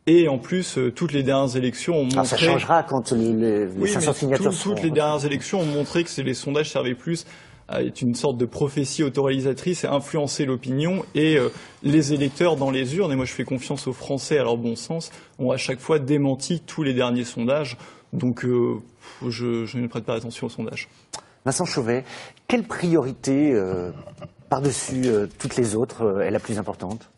Et 0.06 0.28
en 0.28 0.38
plus, 0.38 0.78
euh, 0.78 0.92
toutes 0.92 1.12
les 1.12 1.24
dernières 1.24 1.56
élections 1.56 1.96
ont 1.96 2.04
montré. 2.04 2.20
Ah, 2.20 2.24
ça 2.24 2.36
changera 2.36 2.84
quand 2.84 3.10
les, 3.10 3.66
les 3.66 3.86
500 3.88 4.12
signatures 4.12 4.56
Toutes 4.56 4.82
les 4.84 4.92
dernières 4.92 5.26
élections 5.26 5.60
ont 5.60 5.66
montré 5.66 6.04
que 6.04 6.20
les 6.20 6.34
sondages 6.34 6.70
servaient 6.70 6.94
plus 6.94 7.26
est 7.70 8.00
une 8.02 8.14
sorte 8.14 8.36
de 8.38 8.46
prophétie 8.46 9.02
autoréalisatrice 9.02 9.84
et 9.84 9.88
influencer 9.88 10.44
l'opinion 10.44 11.04
et 11.14 11.36
euh, 11.36 11.48
les 11.82 12.12
électeurs 12.12 12.56
dans 12.56 12.70
les 12.70 12.96
urnes, 12.96 13.12
et 13.12 13.16
moi 13.16 13.24
je 13.24 13.32
fais 13.32 13.44
confiance 13.44 13.86
aux 13.86 13.92
Français 13.92 14.38
à 14.38 14.44
leur 14.44 14.56
bon 14.56 14.76
sens, 14.76 15.10
ont 15.38 15.50
à 15.50 15.56
chaque 15.56 15.80
fois 15.80 15.98
démenti 15.98 16.60
tous 16.60 16.82
les 16.82 16.94
derniers 16.94 17.24
sondages. 17.24 17.76
Donc 18.12 18.44
euh, 18.44 18.76
je, 19.26 19.76
ne 19.76 19.86
prête 19.88 20.04
pas 20.04 20.14
attention 20.14 20.46
aux 20.46 20.50
sondages. 20.50 20.88
Vincent 21.44 21.64
Chauvet, 21.64 22.04
quelle 22.48 22.64
priorité 22.64 23.52
euh, 23.52 23.90
par-dessus 24.48 25.06
toutes 25.38 25.56
les 25.56 25.74
autres 25.74 26.22
est 26.22 26.30
la 26.30 26.40
plus 26.40 26.58
importante? 26.58 27.10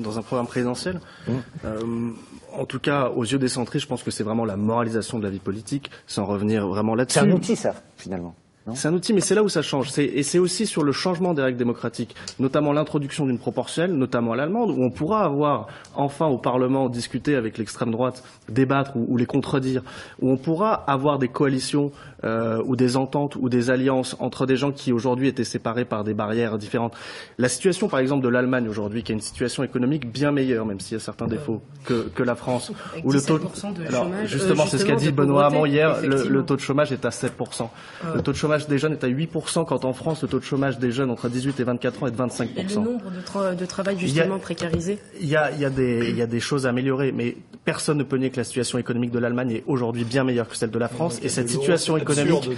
Dans 0.00 0.18
un 0.18 0.22
programme 0.22 0.48
présidentiel? 0.48 1.00
Mmh. 1.28 2.12
en 2.52 2.64
tout 2.64 2.80
cas, 2.80 3.10
aux 3.10 3.22
yeux 3.22 3.38
des 3.38 3.46
centristes, 3.46 3.84
je 3.84 3.88
pense 3.88 4.02
que 4.02 4.10
c'est 4.10 4.24
vraiment 4.24 4.44
la 4.44 4.56
moralisation 4.56 5.20
de 5.20 5.24
la 5.24 5.30
vie 5.30 5.38
politique, 5.38 5.88
sans 6.08 6.24
revenir 6.24 6.66
vraiment 6.66 6.96
là-dessus. 6.96 7.20
C'est 7.20 7.24
un 7.24 7.30
outil, 7.30 7.54
ça, 7.54 7.74
finalement. 7.96 8.34
C'est 8.72 8.88
un 8.88 8.94
outil, 8.94 9.12
mais 9.12 9.20
c'est 9.20 9.34
là 9.34 9.42
où 9.42 9.50
ça 9.50 9.60
change. 9.60 9.90
Et 9.98 10.22
c'est 10.22 10.38
aussi 10.38 10.66
sur 10.66 10.84
le 10.84 10.92
changement 10.92 11.34
des 11.34 11.42
règles 11.42 11.58
démocratiques, 11.58 12.14
notamment 12.38 12.72
l'introduction 12.72 13.26
d'une 13.26 13.38
proportionnelle, 13.38 13.92
notamment 13.94 14.32
à 14.32 14.36
l'allemande, 14.36 14.70
où 14.70 14.82
on 14.82 14.90
pourra 14.90 15.24
avoir 15.24 15.66
enfin 15.94 16.26
au 16.26 16.38
Parlement 16.38 16.88
discuter 16.88 17.36
avec 17.36 17.58
l'extrême 17.58 17.90
droite, 17.90 18.24
débattre 18.48 18.92
ou, 18.96 19.18
les 19.18 19.26
contredire, 19.26 19.82
où 20.22 20.30
on 20.30 20.38
pourra 20.38 20.72
avoir 20.72 21.18
des 21.18 21.28
coalitions 21.28 21.92
euh, 22.24 22.62
ou 22.64 22.74
des 22.74 22.96
ententes 22.96 23.36
ou 23.36 23.50
des 23.50 23.68
alliances 23.68 24.16
entre 24.18 24.46
des 24.46 24.56
gens 24.56 24.72
qui 24.72 24.92
aujourd'hui 24.92 25.28
étaient 25.28 25.44
séparés 25.44 25.84
par 25.84 26.02
des 26.02 26.14
barrières 26.14 26.56
différentes. 26.56 26.94
La 27.36 27.50
situation, 27.50 27.88
par 27.88 28.00
exemple, 28.00 28.24
de 28.24 28.30
l'Allemagne 28.30 28.66
aujourd'hui, 28.66 29.02
qui 29.02 29.12
a 29.12 29.14
une 29.14 29.20
situation 29.20 29.62
économique 29.62 30.10
bien 30.10 30.32
meilleure, 30.32 30.64
même 30.64 30.80
s'il 30.80 30.96
y 30.96 31.00
a 31.00 31.04
certains 31.04 31.26
défauts, 31.26 31.60
que, 31.84 32.08
que 32.14 32.22
la 32.22 32.34
France, 32.34 32.72
où 33.04 33.12
le 33.12 33.20
taux 33.20 33.38
de 33.38 33.86
Alors, 33.88 34.08
justement, 34.24 34.64
c'est 34.64 34.78
ce 34.78 34.86
qu'a 34.86 34.96
dit 34.96 35.12
Benoît 35.12 35.44
Hamon 35.44 35.66
hier, 35.66 36.00
le, 36.00 36.42
taux 36.42 36.56
de 36.56 36.62
chômage 36.62 36.92
est 36.92 37.04
à 37.04 37.10
7%. 37.10 37.68
Le 38.14 38.22
taux 38.22 38.32
de 38.32 38.36
chômage 38.36 38.53
des 38.68 38.78
jeunes 38.78 38.92
est 38.92 39.04
à 39.04 39.08
8%, 39.08 39.64
quand 39.64 39.84
en 39.84 39.92
France, 39.92 40.22
le 40.22 40.28
taux 40.28 40.38
de 40.38 40.44
chômage 40.44 40.78
des 40.78 40.90
jeunes 40.90 41.10
entre 41.10 41.28
18 41.28 41.60
et 41.60 41.64
24 41.64 42.02
ans 42.02 42.06
est 42.06 42.10
de 42.10 42.16
25%. 42.16 42.48
Et 42.56 42.62
le 42.62 42.74
nombre 42.80 43.10
de, 43.10 43.54
de 43.54 43.66
travail 43.66 43.98
justement 43.98 44.38
précarisé. 44.38 44.98
il 45.20 45.28
y, 45.28 45.36
a, 45.36 45.50
il, 45.52 45.60
y 45.60 45.64
a 45.64 45.70
des, 45.70 46.08
il 46.08 46.16
y 46.16 46.22
a 46.22 46.26
des 46.26 46.40
choses 46.40 46.66
à 46.66 46.70
améliorer, 46.70 47.12
mais 47.12 47.36
personne 47.64 47.98
ne 47.98 48.02
peut 48.02 48.16
nier 48.16 48.30
que 48.30 48.36
la 48.36 48.44
situation 48.44 48.78
économique 48.78 49.10
de 49.10 49.18
l'Allemagne 49.18 49.50
est 49.50 49.64
aujourd'hui 49.66 50.04
bien 50.04 50.24
meilleure 50.24 50.48
que 50.48 50.56
celle 50.56 50.70
de 50.70 50.78
la 50.78 50.88
France, 50.88 51.18
et 51.22 51.28
cette 51.28 51.48
situation 51.48 51.96
économique 51.96 52.48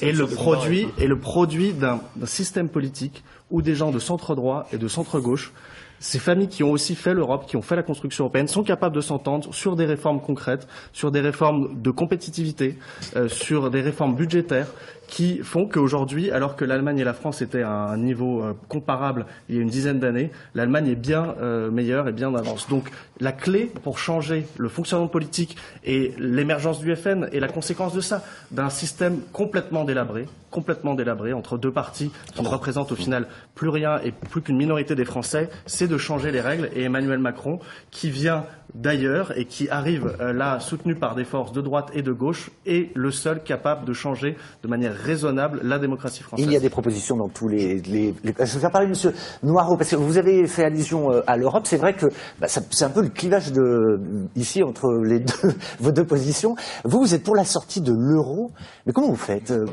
est 0.00 0.12
le 0.12 0.26
produit, 0.26 0.88
est 0.98 1.06
le 1.06 1.18
produit 1.18 1.72
d'un 1.72 2.00
système 2.24 2.68
politique 2.68 3.24
où 3.50 3.62
des 3.62 3.74
gens 3.74 3.90
de 3.90 3.98
centre 3.98 4.34
droit 4.34 4.68
et 4.72 4.78
de 4.78 4.88
centre 4.88 5.20
gauche 5.20 5.52
ces 6.00 6.18
familles 6.18 6.48
qui 6.48 6.62
ont 6.62 6.70
aussi 6.70 6.94
fait 6.94 7.14
l'Europe, 7.14 7.46
qui 7.46 7.56
ont 7.56 7.62
fait 7.62 7.76
la 7.76 7.82
construction 7.82 8.24
européenne, 8.24 8.48
sont 8.48 8.62
capables 8.62 8.94
de 8.94 9.00
s'entendre 9.00 9.52
sur 9.52 9.76
des 9.76 9.84
réformes 9.84 10.20
concrètes, 10.20 10.68
sur 10.92 11.10
des 11.10 11.20
réformes 11.20 11.80
de 11.80 11.90
compétitivité, 11.90 12.78
euh, 13.16 13.28
sur 13.28 13.70
des 13.70 13.80
réformes 13.80 14.14
budgétaires 14.14 14.68
qui 15.08 15.38
font 15.38 15.66
qu'aujourd'hui, 15.66 16.30
alors 16.30 16.54
que 16.54 16.64
l'Allemagne 16.64 16.98
et 16.98 17.04
la 17.04 17.14
France 17.14 17.42
étaient 17.42 17.62
à 17.62 17.72
un 17.72 17.96
niveau 17.96 18.42
euh, 18.42 18.52
comparable 18.68 19.26
il 19.48 19.56
y 19.56 19.58
a 19.58 19.62
une 19.62 19.68
dizaine 19.68 19.98
d'années, 19.98 20.30
l'Allemagne 20.54 20.88
est 20.88 20.94
bien 20.94 21.34
euh, 21.40 21.70
meilleure 21.70 22.06
et 22.08 22.12
bien 22.12 22.30
d'avance. 22.30 22.68
Donc 22.68 22.90
la 23.18 23.32
clé 23.32 23.72
pour 23.82 23.98
changer 23.98 24.46
le 24.58 24.68
fonctionnement 24.68 25.08
politique 25.08 25.56
et 25.82 26.12
l'émergence 26.18 26.78
du 26.80 26.94
FN 26.94 27.28
est 27.32 27.40
la 27.40 27.48
conséquence 27.48 27.94
de 27.94 28.00
ça, 28.00 28.22
d'un 28.50 28.70
système 28.70 29.20
complètement 29.32 29.84
délabré, 29.84 30.26
complètement 30.50 30.94
délabré 30.94 31.32
entre 31.32 31.58
deux 31.58 31.72
partis 31.72 32.10
qui 32.34 32.42
ne 32.42 32.48
représentent 32.48 32.92
au 32.92 32.96
final 32.96 33.26
plus 33.54 33.70
rien 33.70 34.00
et 34.04 34.12
plus 34.12 34.42
qu'une 34.42 34.56
minorité 34.56 34.94
des 34.94 35.04
Français, 35.06 35.48
c'est 35.66 35.88
de 35.88 35.98
changer 35.98 36.30
les 36.30 36.40
règles. 36.40 36.70
Et 36.74 36.82
Emmanuel 36.82 37.18
Macron, 37.18 37.60
qui 37.90 38.10
vient 38.10 38.44
d'ailleurs 38.74 39.36
et 39.36 39.46
qui 39.46 39.68
arrive 39.68 40.16
euh, 40.20 40.32
là 40.32 40.60
soutenu 40.60 40.94
par 40.94 41.14
des 41.14 41.24
forces 41.24 41.52
de 41.52 41.60
droite 41.60 41.90
et 41.94 42.02
de 42.02 42.12
gauche 42.12 42.50
est 42.66 42.94
le 42.94 43.10
seul 43.10 43.42
capable 43.42 43.84
de 43.86 43.92
changer 43.92 44.36
de 44.62 44.68
manière 44.68 44.94
raisonnable 45.04 45.60
la 45.62 45.78
démocratie 45.78 46.22
française. 46.22 46.46
Il 46.46 46.52
y 46.52 46.56
a 46.56 46.60
des 46.60 46.70
propositions 46.70 47.16
dans 47.16 47.28
tous 47.28 47.48
les. 47.48 47.80
les, 47.82 48.14
Je 48.24 48.30
vais 48.30 48.60
faire 48.60 48.70
parler 48.70 48.88
M. 48.88 49.12
Noireau 49.42 49.76
parce 49.76 49.90
que 49.90 49.96
vous 49.96 50.18
avez 50.18 50.46
fait 50.46 50.64
allusion 50.64 51.12
euh, 51.12 51.20
à 51.26 51.36
l'Europe. 51.36 51.66
C'est 51.66 51.76
vrai 51.76 51.94
que 51.94 52.06
bah, 52.40 52.46
c'est 52.48 52.84
un 52.84 52.90
peu 52.90 53.02
le 53.02 53.08
clivage 53.08 53.52
de 53.52 54.00
ici 54.36 54.62
entre 54.62 54.90
les 55.04 55.20
deux, 55.20 55.54
vos 55.80 55.92
deux 55.92 56.04
positions. 56.04 56.54
Vous, 56.84 57.00
vous 57.00 57.14
êtes 57.14 57.22
pour 57.22 57.36
la 57.36 57.44
sortie 57.44 57.80
de 57.80 57.92
l'euro, 57.92 58.50
mais 58.86 58.92
comment 58.92 59.08
vous 59.08 59.16
faites 59.16 59.50
euh, 59.50 59.66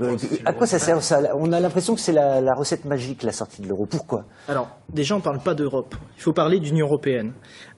À 0.46 0.54
quoi 0.54 0.68
ça 0.68 0.80
sert 0.80 1.02
ça 1.02 1.20
On 1.36 1.52
a 1.52 1.60
l'impression 1.60 1.96
que 1.96 2.02
c'est 2.02 2.14
la, 2.14 2.42
la, 2.42 2.54
recette 2.54 2.86
magique 2.86 3.24
la 3.24 3.32
sortie 3.32 3.62
de 3.62 3.68
l'euro. 3.68 3.86
Pourquoi? 3.86 4.26
Alors 4.48 4.70
déjà, 4.90 5.16
on 5.16 5.20
ne 5.20 5.24
parle 5.24 5.40
pas 5.40 5.54
d'Europe. 5.54 5.96
Il 6.18 6.22
faut 6.22 6.34
parler 6.34 6.60
d'Union 6.60 6.86
européenne. 6.86 7.34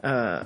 Euh, 0.05 0.41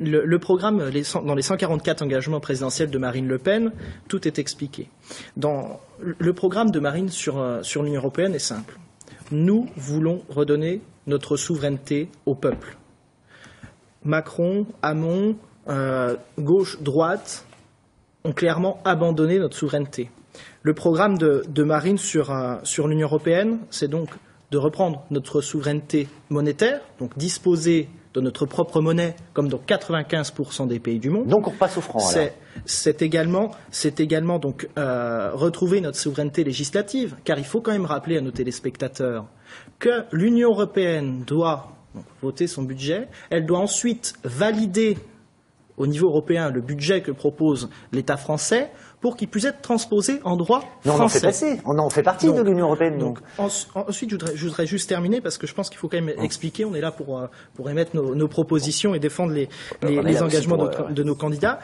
le, 0.00 0.38
programme, 0.38 0.78
dans 0.78 1.34
les 1.34 1.42
144 1.42 2.02
engagements 2.02 2.40
présidentiels 2.40 2.90
de 2.90 2.98
Marine 2.98 3.28
Le 3.28 3.38
Pen, 3.38 3.72
tout 4.08 4.26
est 4.26 4.38
expliqué. 4.38 4.88
Le 6.00 6.32
programme 6.32 6.70
de 6.70 6.80
Marine 6.80 7.08
sur, 7.08 7.38
euh, 7.38 7.62
sur 7.62 7.82
l'Union 7.82 8.00
européenne 8.00 8.34
est 8.34 8.38
simple. 8.40 8.78
Nous 9.30 9.68
voulons 9.76 10.22
redonner 10.28 10.80
notre 11.06 11.36
souveraineté 11.36 12.08
au 12.26 12.34
peuple. 12.34 12.76
Macron, 14.04 14.66
Hamon, 14.82 15.36
euh, 15.68 16.16
gauche, 16.38 16.80
droite 16.80 17.44
ont 18.24 18.32
clairement 18.32 18.80
abandonné 18.84 19.38
notre 19.38 19.56
souveraineté. 19.56 20.10
Le 20.62 20.74
programme 20.74 21.18
de, 21.18 21.44
de 21.48 21.62
Marine 21.62 21.98
sur, 21.98 22.30
euh, 22.30 22.56
sur 22.62 22.88
l'Union 22.88 23.06
européenne, 23.06 23.58
c'est 23.70 23.88
donc 23.88 24.10
de 24.50 24.58
reprendre 24.58 25.04
notre 25.10 25.40
souveraineté 25.40 26.08
monétaire, 26.30 26.80
donc 26.98 27.16
disposer 27.18 27.88
de 28.18 28.24
notre 28.24 28.46
propre 28.46 28.80
monnaie, 28.80 29.14
comme 29.32 29.48
dans 29.48 29.58
95% 29.58 30.66
des 30.66 30.80
pays 30.80 30.98
du 30.98 31.10
monde. 31.10 31.28
Donc 31.28 31.46
on 31.46 31.50
repasse 31.50 31.76
au 31.76 31.80
franc. 31.80 31.98
C'est- 32.00 32.34
C'est 32.64 33.02
également, 33.02 33.52
c'est 33.70 34.00
également 34.00 34.38
donc 34.40 34.68
euh, 34.78 35.30
retrouver 35.32 35.80
notre 35.80 35.96
souveraineté 35.96 36.42
législative, 36.42 37.14
car 37.24 37.38
il 37.38 37.44
faut 37.44 37.60
quand 37.60 37.70
même 37.70 37.84
rappeler 37.86 38.18
à 38.18 38.20
nos 38.20 38.32
téléspectateurs 38.32 39.26
que 39.78 40.02
l'Union 40.12 40.50
européenne 40.50 41.22
doit 41.24 41.68
donc, 41.94 42.04
voter 42.20 42.48
son 42.48 42.64
budget, 42.64 43.06
elle 43.30 43.46
doit 43.46 43.60
ensuite 43.60 44.14
valider 44.24 44.98
au 45.76 45.86
niveau 45.86 46.08
européen 46.08 46.50
le 46.50 46.60
budget 46.60 47.00
que 47.00 47.12
propose 47.12 47.70
l'État 47.92 48.16
français 48.16 48.70
pour 49.00 49.16
qu'il 49.16 49.28
puisse 49.28 49.44
être 49.44 49.60
transposé 49.62 50.20
en 50.24 50.36
droit 50.36 50.64
Mais 50.84 50.90
on 50.90 50.94
en 50.94 51.08
fait 51.08 51.20
français. 51.20 51.20
passer. 51.54 51.60
On 51.64 51.78
en 51.78 51.88
fait 51.90 52.02
partie 52.02 52.26
Donc- 52.26 52.36
de 52.36 52.42
l'Union 52.42 52.66
européenne. 52.66 52.98
Donc, 52.98 53.18
Donc. 53.38 53.48
en- 53.76 53.80
ensuite, 53.88 54.10
je 54.10 54.14
voudrais, 54.16 54.36
je 54.36 54.44
voudrais 54.44 54.66
juste 54.66 54.88
terminer 54.88 55.20
parce 55.20 55.38
que 55.38 55.46
je 55.46 55.54
pense 55.54 55.68
qu'il 55.70 55.78
faut 55.78 55.88
quand 55.88 56.00
même 56.00 56.12
expliquer. 56.22 56.64
On 56.64 56.74
est 56.74 56.80
là 56.80 56.90
pour, 56.90 57.18
euh, 57.18 57.26
pour 57.54 57.70
émettre 57.70 57.94
nos, 57.94 58.14
nos 58.14 58.28
propositions 58.28 58.94
et 58.94 58.98
défendre 58.98 59.32
les, 59.32 59.48
les, 59.82 60.22
engagements 60.22 60.56
de, 60.56 60.64
euh, 60.68 60.90
de 60.90 61.02
nos 61.02 61.14
candidats. 61.14 61.60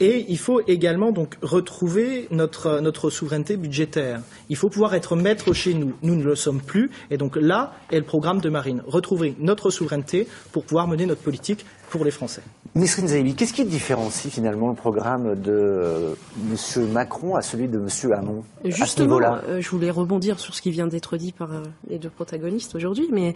Et 0.00 0.26
il 0.28 0.38
faut 0.38 0.60
également 0.66 1.10
donc 1.12 1.36
retrouver 1.42 2.28
notre, 2.30 2.80
notre 2.80 3.10
souveraineté 3.10 3.56
budgétaire. 3.56 4.20
Il 4.50 4.56
faut 4.56 4.68
pouvoir 4.68 4.94
être 4.94 5.16
maître 5.16 5.52
chez 5.52 5.72
nous. 5.74 5.94
Nous 6.02 6.16
ne 6.16 6.22
le 6.24 6.36
sommes 6.36 6.60
plus. 6.60 6.90
Et 7.10 7.16
donc 7.16 7.36
là 7.36 7.72
est 7.90 7.96
le 7.98 8.04
programme 8.04 8.40
de 8.40 8.48
Marine. 8.50 8.82
Retrouver 8.86 9.34
notre 9.38 9.70
souveraineté 9.70 10.28
pour 10.52 10.64
pouvoir 10.64 10.86
mener 10.88 11.06
notre 11.06 11.22
politique 11.22 11.64
pour 11.90 12.04
les 12.04 12.10
Français. 12.10 12.42
Nesrine 12.74 13.06
Zaïbi, 13.06 13.34
qu'est-ce 13.36 13.52
qui 13.52 13.64
différencie 13.64 14.32
finalement 14.32 14.68
le 14.68 14.74
programme 14.74 15.36
de 15.40 15.52
euh, 15.52 16.14
M. 16.50 16.56
Macron 16.80 17.36
à 17.36 17.42
celui 17.42 17.68
de 17.68 17.78
M. 17.78 18.12
Hamon 18.12 18.44
à 18.64 18.70
ce 18.70 18.76
Justement, 18.76 19.20
euh, 19.20 19.60
je 19.60 19.68
voulais 19.70 19.90
rebondir 19.90 20.38
sur 20.38 20.54
ce 20.54 20.62
qui 20.62 20.70
vient 20.70 20.86
d'être 20.86 21.16
dit 21.16 21.32
par 21.32 21.52
euh, 21.52 21.62
les 21.88 21.98
deux 21.98 22.10
protagonistes 22.10 22.74
aujourd'hui, 22.74 23.08
mais 23.12 23.34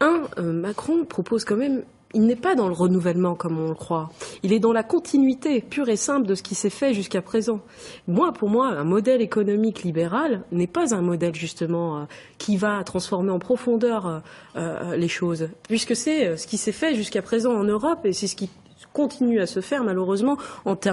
un, 0.00 0.22
euh, 0.38 0.52
Macron 0.52 1.04
propose 1.04 1.44
quand 1.44 1.56
même, 1.56 1.82
il 2.14 2.26
n'est 2.26 2.36
pas 2.36 2.54
dans 2.54 2.68
le 2.68 2.74
renouvellement 2.74 3.34
comme 3.34 3.58
on 3.58 3.68
le 3.68 3.74
croit, 3.74 4.10
il 4.42 4.52
est 4.52 4.58
dans 4.58 4.72
la 4.72 4.82
continuité 4.82 5.60
pure 5.60 5.88
et 5.88 5.96
simple 5.96 6.26
de 6.26 6.34
ce 6.34 6.42
qui 6.42 6.54
s'est 6.54 6.70
fait 6.70 6.94
jusqu'à 6.94 7.22
présent. 7.22 7.60
Moi, 8.06 8.32
pour 8.32 8.48
moi, 8.48 8.68
un 8.68 8.84
modèle 8.84 9.20
économique 9.20 9.82
libéral 9.82 10.42
n'est 10.52 10.68
pas 10.68 10.94
un 10.94 11.02
modèle 11.02 11.34
justement 11.34 11.98
euh, 11.98 12.04
qui 12.38 12.56
va 12.56 12.82
transformer 12.84 13.30
en 13.30 13.38
profondeur 13.38 14.22
euh, 14.56 14.96
les 14.96 15.08
choses, 15.08 15.48
puisque 15.68 15.96
c'est 15.96 16.36
ce 16.36 16.46
qui 16.46 16.56
s'est 16.56 16.72
fait 16.72 16.94
jusqu'à 16.94 17.22
présent 17.22 17.52
en 17.52 17.64
Europe 17.64 18.04
et 18.04 18.12
c'est 18.12 18.28
ce 18.28 18.36
qui 18.36 18.50
continue 18.94 19.40
à 19.40 19.46
se 19.46 19.60
faire 19.60 19.84
malheureusement 19.84 20.38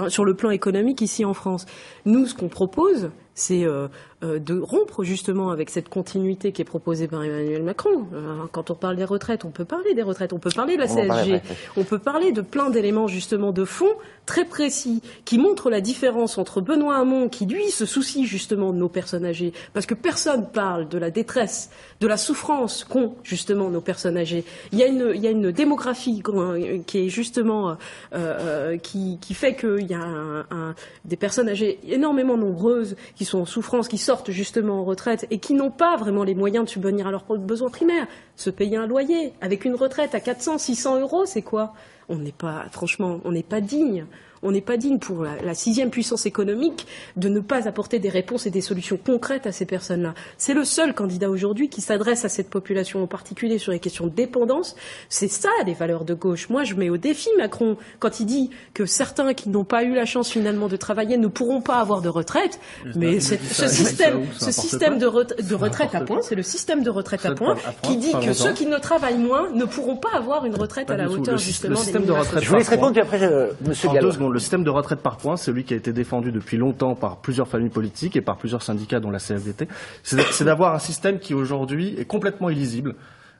sur 0.08 0.26
le 0.26 0.34
plan 0.34 0.50
économique 0.50 1.00
ici 1.00 1.24
en 1.24 1.32
France. 1.32 1.64
Nous, 2.04 2.26
ce 2.26 2.34
qu'on 2.34 2.48
propose, 2.48 3.10
c'est 3.34 3.64
euh, 3.64 3.88
de 4.22 4.60
rompre 4.60 5.02
justement 5.04 5.50
avec 5.50 5.68
cette 5.70 5.88
continuité 5.88 6.52
qui 6.52 6.62
est 6.62 6.64
proposée 6.64 7.08
par 7.08 7.24
Emmanuel 7.24 7.62
Macron. 7.62 8.06
Euh, 8.14 8.36
quand 8.52 8.70
on 8.70 8.74
parle 8.74 8.96
des 8.96 9.04
retraites, 9.04 9.44
on 9.44 9.50
peut 9.50 9.64
parler 9.64 9.94
des 9.94 10.02
retraites, 10.02 10.32
on 10.32 10.38
peut 10.38 10.50
parler 10.54 10.76
de 10.76 10.80
la 10.80 10.86
CSG, 10.86 11.40
on 11.76 11.84
peut 11.84 11.98
parler 11.98 12.30
de 12.32 12.40
plein 12.40 12.70
d'éléments 12.70 13.08
justement 13.08 13.50
de 13.52 13.64
fond 13.64 13.88
très 14.26 14.44
précis 14.44 15.02
qui 15.24 15.38
montrent 15.38 15.68
la 15.70 15.80
différence 15.80 16.38
entre 16.38 16.60
Benoît 16.60 16.96
Hamon 16.98 17.28
qui 17.28 17.46
lui 17.46 17.70
se 17.70 17.86
soucie 17.86 18.24
justement 18.24 18.72
de 18.72 18.78
nos 18.78 18.88
personnes 18.88 19.24
âgées 19.24 19.52
parce 19.72 19.86
que 19.86 19.94
personne 19.94 20.46
parle 20.52 20.88
de 20.88 20.98
la 20.98 21.10
détresse, 21.10 21.70
de 22.00 22.06
la 22.06 22.16
souffrance 22.16 22.84
qu'ont 22.84 23.14
justement 23.24 23.68
nos 23.70 23.80
personnes 23.80 24.16
âgées. 24.16 24.44
Il 24.70 24.78
y 24.78 24.84
a 24.84 24.86
une, 24.86 25.10
il 25.14 25.20
y 25.20 25.26
a 25.26 25.30
une 25.30 25.50
démographie 25.50 26.20
qu'on- 26.20 26.82
qui 26.86 26.98
est 27.06 27.08
justement 27.08 27.70
euh, 27.70 27.74
euh, 28.14 28.76
qui, 28.76 29.18
qui 29.20 29.34
fait 29.34 29.56
qu'il 29.56 29.86
y 29.90 29.94
a 29.94 30.00
un- 30.02 30.40
un- 30.52 30.74
des 31.04 31.16
personnes 31.16 31.48
âgées 31.48 31.80
énormément 31.88 32.36
nombreuses 32.36 32.94
qui 33.16 33.24
sont 33.24 33.40
en 33.40 33.44
souffrance, 33.46 33.88
qui 33.88 33.98
sortent 33.98 34.11
justement 34.28 34.80
en 34.80 34.84
retraite 34.84 35.26
et 35.30 35.38
qui 35.38 35.54
n'ont 35.54 35.70
pas 35.70 35.96
vraiment 35.96 36.24
les 36.24 36.34
moyens 36.34 36.64
de 36.64 36.70
subvenir 36.70 37.06
à 37.06 37.10
leurs 37.10 37.24
besoins 37.24 37.70
primaires. 37.70 38.06
Se 38.36 38.50
payer 38.50 38.76
un 38.76 38.86
loyer 38.86 39.32
avec 39.40 39.64
une 39.64 39.74
retraite 39.74 40.14
à 40.14 40.20
400, 40.20 40.58
600 40.58 41.00
euros, 41.00 41.26
c'est 41.26 41.42
quoi? 41.42 41.74
On 42.08 42.16
n'est 42.16 42.32
pas, 42.32 42.66
franchement, 42.70 43.20
on 43.24 43.32
n'est 43.32 43.42
pas 43.42 43.60
digne. 43.60 44.06
On 44.42 44.50
n'est 44.52 44.60
pas 44.60 44.76
digne 44.76 44.98
pour 44.98 45.22
la, 45.24 45.36
la 45.42 45.54
sixième 45.54 45.90
puissance 45.90 46.26
économique 46.26 46.86
de 47.16 47.28
ne 47.28 47.40
pas 47.40 47.68
apporter 47.68 47.98
des 47.98 48.08
réponses 48.08 48.46
et 48.46 48.50
des 48.50 48.60
solutions 48.60 48.96
concrètes 48.96 49.46
à 49.46 49.52
ces 49.52 49.66
personnes-là. 49.66 50.14
C'est 50.38 50.54
le 50.54 50.64
seul 50.64 50.94
candidat 50.94 51.30
aujourd'hui 51.30 51.68
qui 51.68 51.80
s'adresse 51.80 52.24
à 52.24 52.28
cette 52.28 52.50
population 52.50 53.02
en 53.02 53.06
particulier 53.06 53.58
sur 53.58 53.72
les 53.72 53.78
questions 53.78 54.06
de 54.06 54.12
dépendance. 54.12 54.74
C'est 55.08 55.28
ça 55.28 55.48
les 55.66 55.74
valeurs 55.74 56.04
de 56.04 56.14
gauche. 56.14 56.48
Moi, 56.48 56.64
je 56.64 56.74
mets 56.74 56.90
au 56.90 56.96
défi 56.96 57.28
Macron 57.38 57.76
quand 58.00 58.20
il 58.20 58.26
dit 58.26 58.50
que 58.74 58.84
certains 58.86 59.32
qui 59.34 59.48
n'ont 59.48 59.64
pas 59.64 59.84
eu 59.84 59.94
la 59.94 60.06
chance 60.06 60.28
finalement 60.30 60.68
de 60.68 60.76
travailler 60.76 61.16
ne 61.18 61.28
pourront 61.28 61.60
pas 61.60 61.76
avoir 61.76 62.02
de 62.02 62.08
retraite. 62.08 62.58
Mais 62.96 63.20
c'est- 63.20 63.38
ce 63.42 63.68
système, 63.68 64.20
ce 64.38 64.50
système 64.52 64.98
de, 64.98 65.06
re- 65.06 65.48
de 65.48 65.54
retraite 65.54 65.94
à 65.94 66.00
points, 66.00 66.22
c'est 66.22 66.34
le 66.34 66.42
système 66.42 66.82
de 66.82 66.90
retraite 66.90 67.24
à 67.26 67.34
points, 67.34 67.56
qui 67.82 67.96
dit 67.96 68.12
que 68.12 68.32
ceux 68.32 68.52
qui 68.52 68.66
ne 68.66 68.78
travaillent 68.78 69.18
moins 69.18 69.50
ne 69.52 69.64
pouront 69.64 69.96
pas 69.96 70.10
avoir 70.16 70.44
une 70.46 70.56
retraite 70.56 70.90
à 70.90 70.96
la 70.96 71.04
hauteur 71.20 71.38
justement 71.38 71.70
le 71.70 71.76
des 71.76 71.82
système 71.82 72.04
de 72.04 72.12
retraite 72.12 72.42
Je 72.42 72.48
vous 72.48 72.56
laisse 72.56 72.68
répondre, 72.68 72.92
puis 72.92 73.00
après, 73.02 73.22
euh, 73.22 73.50
M. 73.64 73.72
En 73.90 73.92
Gallo. 73.94 74.08
Le 74.32 74.38
système 74.38 74.64
de 74.64 74.70
retraite 74.70 75.00
par 75.00 75.16
points, 75.16 75.36
celui 75.36 75.64
qui 75.64 75.74
a 75.74 75.76
été 75.76 75.92
défendu 75.92 76.32
depuis 76.32 76.56
longtemps 76.56 76.94
par 76.94 77.18
plusieurs 77.18 77.48
familles 77.48 77.70
politiques 77.70 78.16
et 78.16 78.20
par 78.20 78.36
plusieurs 78.36 78.62
syndicats, 78.62 79.00
dont 79.00 79.10
la 79.10 79.18
CFDT. 79.18 79.68
C'est 80.02 80.44
d'avoir 80.44 80.74
un 80.74 80.78
système 80.78 81.18
qui 81.18 81.34
aujourd'hui 81.34 81.94
est 81.98 82.04
complètement 82.04 82.50
illisible. 82.50 82.94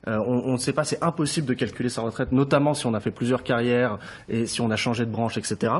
Euh, 0.07 0.17
on, 0.25 0.51
ne 0.53 0.57
sait 0.57 0.73
pas, 0.73 0.83
c'est 0.83 1.01
impossible 1.01 1.47
de 1.47 1.53
calculer 1.53 1.87
sa 1.89 2.01
retraite, 2.01 2.31
notamment 2.33 2.73
si 2.73 2.85
on 2.87 2.93
a 2.93 2.99
fait 2.99 3.11
plusieurs 3.11 3.41
carrières 3.43 3.99
et 4.27 4.45
si 4.45 4.59
on 4.59 4.69
a 4.69 4.75
changé 4.75 5.05
de 5.05 5.11
branche, 5.11 5.37
etc. 5.37 5.71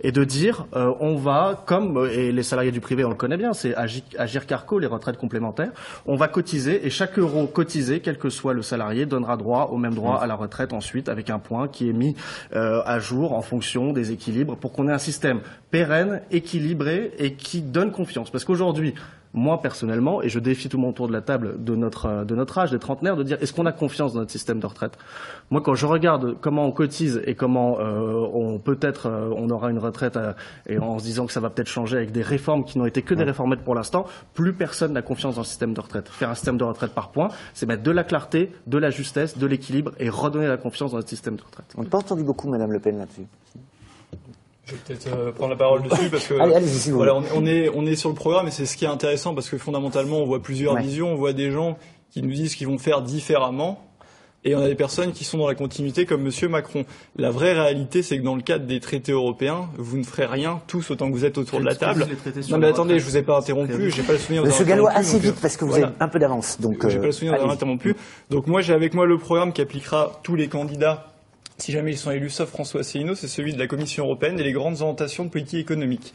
Et 0.00 0.12
de 0.12 0.22
dire, 0.22 0.66
euh, 0.76 0.92
on 1.00 1.16
va, 1.16 1.62
comme 1.66 1.96
euh, 1.96 2.12
et 2.12 2.30
les 2.30 2.42
salariés 2.44 2.70
du 2.70 2.80
privé, 2.80 3.04
on 3.04 3.08
le 3.08 3.16
connaît 3.16 3.36
bien, 3.36 3.52
c'est 3.52 3.72
Agi- 3.74 4.04
Agir 4.16 4.46
Carco, 4.46 4.78
les 4.78 4.86
retraites 4.86 5.16
complémentaires, 5.16 5.72
on 6.06 6.14
va 6.14 6.28
cotiser 6.28 6.86
et 6.86 6.90
chaque 6.90 7.18
euro 7.18 7.46
cotisé, 7.48 7.98
quel 8.00 8.16
que 8.18 8.30
soit 8.30 8.52
le 8.54 8.62
salarié, 8.62 9.06
donnera 9.06 9.36
droit 9.36 9.70
au 9.72 9.76
même 9.76 9.94
droit 9.94 10.18
à 10.20 10.26
la 10.28 10.34
retraite 10.36 10.72
ensuite, 10.72 11.08
avec 11.08 11.28
un 11.30 11.40
point 11.40 11.66
qui 11.66 11.88
est 11.88 11.92
mis 11.92 12.14
euh, 12.54 12.80
à 12.86 13.00
jour 13.00 13.32
en 13.32 13.42
fonction 13.42 13.92
des 13.92 14.12
équilibres, 14.12 14.56
pour 14.56 14.72
qu'on 14.72 14.86
ait 14.88 14.92
un 14.92 14.98
système 14.98 15.40
pérenne, 15.72 16.20
équilibré 16.30 17.12
et 17.18 17.32
qui 17.34 17.60
donne 17.60 17.90
confiance. 17.90 18.30
Parce 18.30 18.44
qu'aujourd'hui, 18.44 18.94
moi 19.34 19.60
personnellement, 19.60 20.22
et 20.22 20.28
je 20.28 20.38
défie 20.38 20.68
tout 20.68 20.76
le 20.76 20.82
monde 20.82 20.92
autour 20.92 21.08
de 21.08 21.12
la 21.12 21.20
table 21.20 21.62
de 21.62 21.74
notre, 21.74 22.06
euh, 22.06 22.24
de 22.24 22.34
notre 22.34 22.56
âge, 22.58 22.70
des 22.70 22.78
trentenaires, 22.78 23.16
de 23.16 23.22
dire 23.22 23.36
est-ce 23.40 23.52
qu'on 23.52 23.66
a 23.66 23.72
confiance 23.72 24.14
dans 24.14 24.20
notre 24.20 24.32
système 24.32 24.60
de 24.60 24.66
retraite? 24.66 24.96
Moi, 25.50 25.60
quand 25.60 25.74
je 25.74 25.86
regarde 25.86 26.36
comment 26.40 26.66
on 26.66 26.72
cotise 26.72 27.22
et 27.26 27.34
comment 27.34 27.78
euh, 27.78 28.26
on 28.32 28.58
peut-être 28.58 29.06
euh, 29.06 29.30
on 29.36 29.50
aura 29.50 29.70
une 29.70 29.78
retraite 29.78 30.16
euh, 30.16 30.32
et 30.66 30.78
en 30.78 30.98
se 30.98 31.04
disant 31.04 31.26
que 31.26 31.32
ça 31.32 31.40
va 31.40 31.50
peut-être 31.50 31.68
changer 31.68 31.96
avec 31.96 32.12
des 32.12 32.22
réformes 32.22 32.64
qui 32.64 32.78
n'ont 32.78 32.86
été 32.86 33.02
que 33.02 33.14
des 33.14 33.24
réformettes 33.24 33.60
pour 33.60 33.74
l'instant, 33.74 34.06
plus 34.32 34.54
personne 34.54 34.92
n'a 34.92 35.02
confiance 35.02 35.34
dans 35.34 35.42
le 35.42 35.46
système 35.46 35.74
de 35.74 35.80
retraite. 35.80 36.08
Faire 36.08 36.30
un 36.30 36.34
système 36.34 36.56
de 36.56 36.64
retraite 36.64 36.92
par 36.92 37.10
points, 37.10 37.28
c'est 37.52 37.66
mettre 37.66 37.82
de 37.82 37.90
la 37.90 38.04
clarté, 38.04 38.52
de 38.66 38.78
la 38.78 38.90
justesse, 38.90 39.36
de 39.36 39.46
l'équilibre 39.46 39.92
et 39.98 40.08
redonner 40.08 40.46
la 40.46 40.56
confiance 40.56 40.92
dans 40.92 40.98
notre 40.98 41.08
système 41.08 41.36
de 41.36 41.42
retraite. 41.42 41.66
On 41.76 41.82
n'a 41.82 41.88
pas 41.88 41.98
entendu 41.98 42.22
beaucoup 42.22 42.48
Mme 42.48 42.72
Le 42.72 42.80
Pen 42.80 42.98
là-dessus. 42.98 43.26
Je 44.66 44.72
vais 44.72 44.78
peut-être 44.86 45.08
euh, 45.14 45.30
prendre 45.32 45.50
la 45.50 45.56
parole 45.56 45.82
dessus 45.82 46.08
parce 46.10 46.26
que 46.26 46.34
Allez, 46.40 46.54
allez-y, 46.54 46.70
si 46.78 46.90
vous 46.90 46.96
voilà, 46.96 47.14
on, 47.16 47.22
on 47.36 47.46
est 47.46 47.68
on 47.74 47.84
est 47.86 47.96
sur 47.96 48.08
le 48.08 48.14
programme 48.14 48.48
et 48.48 48.50
c'est 48.50 48.64
ce 48.66 48.76
qui 48.76 48.84
est 48.86 48.88
intéressant 48.88 49.34
parce 49.34 49.48
que 49.50 49.58
fondamentalement 49.58 50.18
on 50.18 50.26
voit 50.26 50.42
plusieurs 50.42 50.74
Ouais. 50.74 50.82
visions, 50.82 51.12
on 51.12 51.16
voit 51.16 51.32
des 51.34 51.50
gens 51.50 51.76
qui 52.10 52.22
nous 52.22 52.30
disent 52.32 52.54
qu'ils 52.54 52.66
vont 52.68 52.78
faire 52.78 53.02
différemment 53.02 53.80
et 54.46 54.54
on 54.54 54.60
a 54.60 54.66
des 54.68 54.74
personnes 54.74 55.12
qui 55.12 55.24
sont 55.24 55.38
dans 55.38 55.48
la 55.48 55.54
continuité 55.54 56.04
comme 56.04 56.20
Monsieur 56.22 56.48
Macron. 56.48 56.84
La 57.16 57.30
vraie 57.30 57.52
réalité 57.54 58.02
c'est 58.02 58.18
que 58.18 58.22
dans 58.24 58.34
le 58.36 58.42
cadre 58.42 58.66
des 58.66 58.78
traités 58.80 59.12
européens, 59.12 59.68
vous 59.78 59.96
ne 59.98 60.04
ferez 60.04 60.26
rien 60.26 60.60
tous 60.66 60.90
autant 60.90 61.08
que 61.08 61.12
vous 61.14 61.24
êtes 61.26 61.36
autour 61.38 61.60
de 61.60 61.64
la 61.66 61.74
table. 61.74 62.06
Non 62.50 62.58
mais 62.58 62.68
attendez, 62.68 62.98
je 62.98 63.04
vous 63.04 63.16
ai 63.18 63.22
pas 63.22 63.36
interrompu, 63.38 63.90
j'ai 63.90 64.02
pas 64.02 64.12
le 64.12 64.18
souvenir 64.18 64.44
Monsieur 64.44 64.62
avoir 64.62 64.68
Gallo, 64.76 64.86
interrompu, 64.88 65.06
assez 65.08 65.16
euh, 65.16 65.30
vite, 65.30 65.40
parce 65.42 65.56
que 65.58 65.64
vous 65.64 65.70
voilà. 65.72 65.86
avez 65.88 65.96
un 66.00 66.08
peu 66.08 66.18
d'avance. 66.18 66.58
Donc, 66.60 66.88
J'ai 66.88 66.96
euh, 66.96 67.00
pas 67.00 67.06
le 67.06 67.12
souvenir 67.12 67.32
d'avoir 67.32 67.50
allez-y. 67.50 67.56
interrompu. 67.56 67.96
Donc 68.30 68.46
moi 68.46 68.60
j'ai 68.62 68.72
avec 68.74 68.92
moi 68.94 69.04
le 69.06 69.16
programme 69.18 69.52
qui 69.52 69.60
appliquera 69.62 70.20
tous 70.22 70.36
les 70.36 70.48
candidats 70.48 71.10
si 71.58 71.72
jamais 71.72 71.92
ils 71.92 71.98
sont 71.98 72.10
élus 72.10 72.30
sauf 72.30 72.48
François 72.50 72.80
Asselineau, 72.80 73.14
c'est 73.14 73.28
celui 73.28 73.52
de 73.52 73.58
la 73.58 73.66
Commission 73.66 74.04
européenne 74.04 74.38
et 74.40 74.42
les 74.42 74.52
grandes 74.52 74.80
orientations 74.80 75.24
de 75.24 75.30
politique 75.30 75.60
économique. 75.60 76.12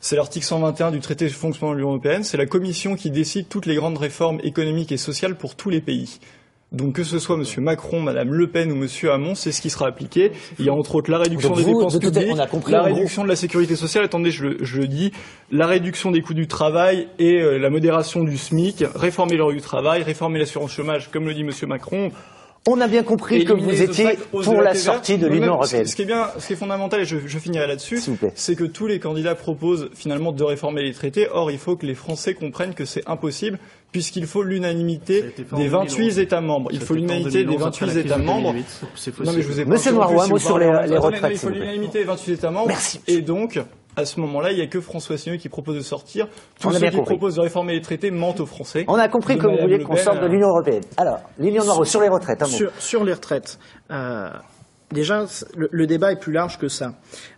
C'est 0.00 0.16
l'article 0.16 0.44
121 0.44 0.90
du 0.90 1.00
traité 1.00 1.28
sur 1.28 1.36
le 1.36 1.40
fonctionnement 1.40 1.72
de 1.72 1.78
l'Union 1.78 1.90
européenne. 1.90 2.24
C'est 2.24 2.36
la 2.36 2.46
Commission 2.46 2.94
qui 2.94 3.10
décide 3.10 3.48
toutes 3.48 3.66
les 3.66 3.74
grandes 3.74 3.96
réformes 3.98 4.38
économiques 4.44 4.92
et 4.92 4.96
sociales 4.98 5.34
pour 5.36 5.54
tous 5.56 5.70
les 5.70 5.80
pays. 5.80 6.18
Donc 6.72 6.94
que 6.96 7.04
ce 7.04 7.18
soit 7.18 7.36
M. 7.36 7.44
Macron, 7.62 8.00
Mme 8.00 8.32
Le 8.34 8.48
Pen 8.48 8.70
ou 8.72 8.82
M. 8.82 8.88
Hamon, 9.10 9.34
c'est 9.34 9.52
ce 9.52 9.60
qui 9.62 9.70
sera 9.70 9.86
appliqué. 9.86 10.32
Il 10.58 10.64
y 10.66 10.68
a 10.68 10.74
entre 10.74 10.96
autres 10.96 11.10
la 11.10 11.18
réduction 11.18 11.50
Donc 11.50 11.58
des 11.58 11.64
vous, 11.64 11.78
dépenses 11.78 11.94
de 11.94 11.98
publiques, 12.00 12.32
on 12.32 12.38
a 12.38 12.46
compris, 12.48 12.72
la 12.72 12.82
réduction 12.82 13.22
de 13.22 13.28
la 13.28 13.36
sécurité 13.36 13.76
sociale, 13.76 14.04
attendez, 14.04 14.30
je, 14.32 14.44
le- 14.44 14.58
je 14.64 14.80
le 14.80 14.88
dis, 14.88 15.12
la 15.52 15.66
réduction 15.68 16.10
des 16.10 16.20
coûts 16.20 16.34
du 16.34 16.48
travail 16.48 17.06
et 17.20 17.40
euh, 17.40 17.58
la 17.58 17.70
modération 17.70 18.24
du 18.24 18.36
SMIC, 18.36 18.84
réformer 18.94 19.36
l'heure 19.36 19.52
du 19.52 19.60
travail, 19.60 20.02
réformer 20.02 20.38
l'assurance 20.40 20.72
chômage, 20.72 21.10
comme 21.12 21.26
le 21.26 21.34
dit 21.34 21.42
M. 21.42 21.50
Macron, 21.68 22.10
On 22.66 22.80
a 22.80 22.88
bien 22.88 23.02
compris 23.02 23.44
que 23.44 23.52
vous 23.52 23.82
étiez 23.82 24.18
pour 24.30 24.62
la 24.62 24.74
sortie 24.74 25.18
de 25.18 25.26
l'Union 25.26 25.54
européenne. 25.54 25.86
Ce 25.86 25.94
qui 25.94 26.02
est 26.02 26.06
bien, 26.06 26.28
ce 26.38 26.46
qui 26.46 26.52
est 26.54 26.56
fondamental, 26.56 27.00
et 27.00 27.04
je, 27.04 27.18
je 27.26 27.38
finirai 27.38 27.66
là-dessus, 27.66 28.00
c'est 28.34 28.56
que 28.56 28.64
tous 28.64 28.86
les 28.86 28.98
candidats 28.98 29.34
proposent 29.34 29.90
finalement 29.94 30.32
de 30.32 30.42
réformer 30.42 30.82
les 30.82 30.92
traités. 30.94 31.28
Or, 31.30 31.50
il 31.50 31.58
faut 31.58 31.76
que 31.76 31.84
les 31.84 31.94
Français 31.94 32.32
comprennent 32.32 32.72
que 32.74 32.86
c'est 32.86 33.02
impossible, 33.06 33.58
puisqu'il 33.92 34.26
faut 34.26 34.42
l'unanimité 34.42 35.22
des 35.56 35.68
28 35.68 35.96
2011. 35.98 36.18
États 36.18 36.40
membres. 36.40 36.70
Il 36.72 36.80
faut 36.80 36.94
l'unanimité 36.94 37.38
des 37.40 37.44
2011, 37.44 37.66
après 37.66 37.80
28 37.80 37.86
la 37.86 37.92
crise 37.92 38.06
États 38.06 38.18
membres. 38.18 38.52
2008. 38.52 38.66
C'est 38.94 39.20
Non, 39.20 39.32
mais 39.34 39.42
je 39.42 39.46
vous 39.48 39.60
ai 39.60 39.64
pas 39.64 39.70
Monsieur 39.70 39.90
interrompu, 39.90 40.14
Noiroy, 40.14 40.22
un 40.22 40.26
si 40.26 40.32
mot 40.32 40.38
sur 40.38 40.58
les- 40.58 40.86
les 40.88 40.96
retraites, 40.98 41.32
Il 41.32 41.38
faut 41.38 41.48
l'unanimité 41.50 41.98
des 41.98 42.04
28 42.04 42.32
États 42.32 42.50
membres. 42.50 42.68
Merci. 42.68 43.00
Et 43.06 43.20
donc, 43.20 43.60
À 43.96 44.04
ce 44.04 44.18
moment-là, 44.20 44.50
il 44.52 44.56
n'y 44.56 44.62
a 44.62 44.66
que 44.66 44.80
François 44.80 45.14
Asselineau 45.14 45.40
qui 45.40 45.48
propose 45.48 45.76
de 45.76 45.80
sortir. 45.82 46.26
On 46.64 46.68
Tous 46.70 46.76
a 46.76 46.78
ceux 46.80 46.86
qui 46.88 46.96
compris. 46.96 47.14
proposent 47.16 47.36
de 47.36 47.40
réformer 47.40 47.74
les 47.74 47.80
traités 47.80 48.10
mentent 48.10 48.40
aux 48.40 48.46
Français. 48.46 48.84
On 48.88 48.94
a 48.94 49.08
compris 49.08 49.38
que 49.38 49.46
vous 49.46 49.56
vouliez 49.56 49.78
qu'on 49.84 49.96
sorte 49.96 50.18
de 50.20 50.24
à- 50.24 50.28
l'Union 50.28 50.48
européenne. 50.48 50.82
Alors, 50.96 51.20
Lilian 51.38 51.64
Noiro, 51.64 51.84
sur 51.84 52.00
les 52.00 52.08
retraites, 52.08 52.42
un 52.42 52.46
mot. 52.46 52.52
Sur, 52.52 52.72
sur 52.78 53.04
les 53.04 53.12
retraites, 53.12 53.58
euh, 53.90 54.30
déjà, 54.92 55.26
le, 55.56 55.68
le 55.72 55.86
débat 55.86 56.12
est 56.12 56.20
plus 56.20 56.32
large 56.32 56.58
que 56.58 56.68
ça. 56.68 56.94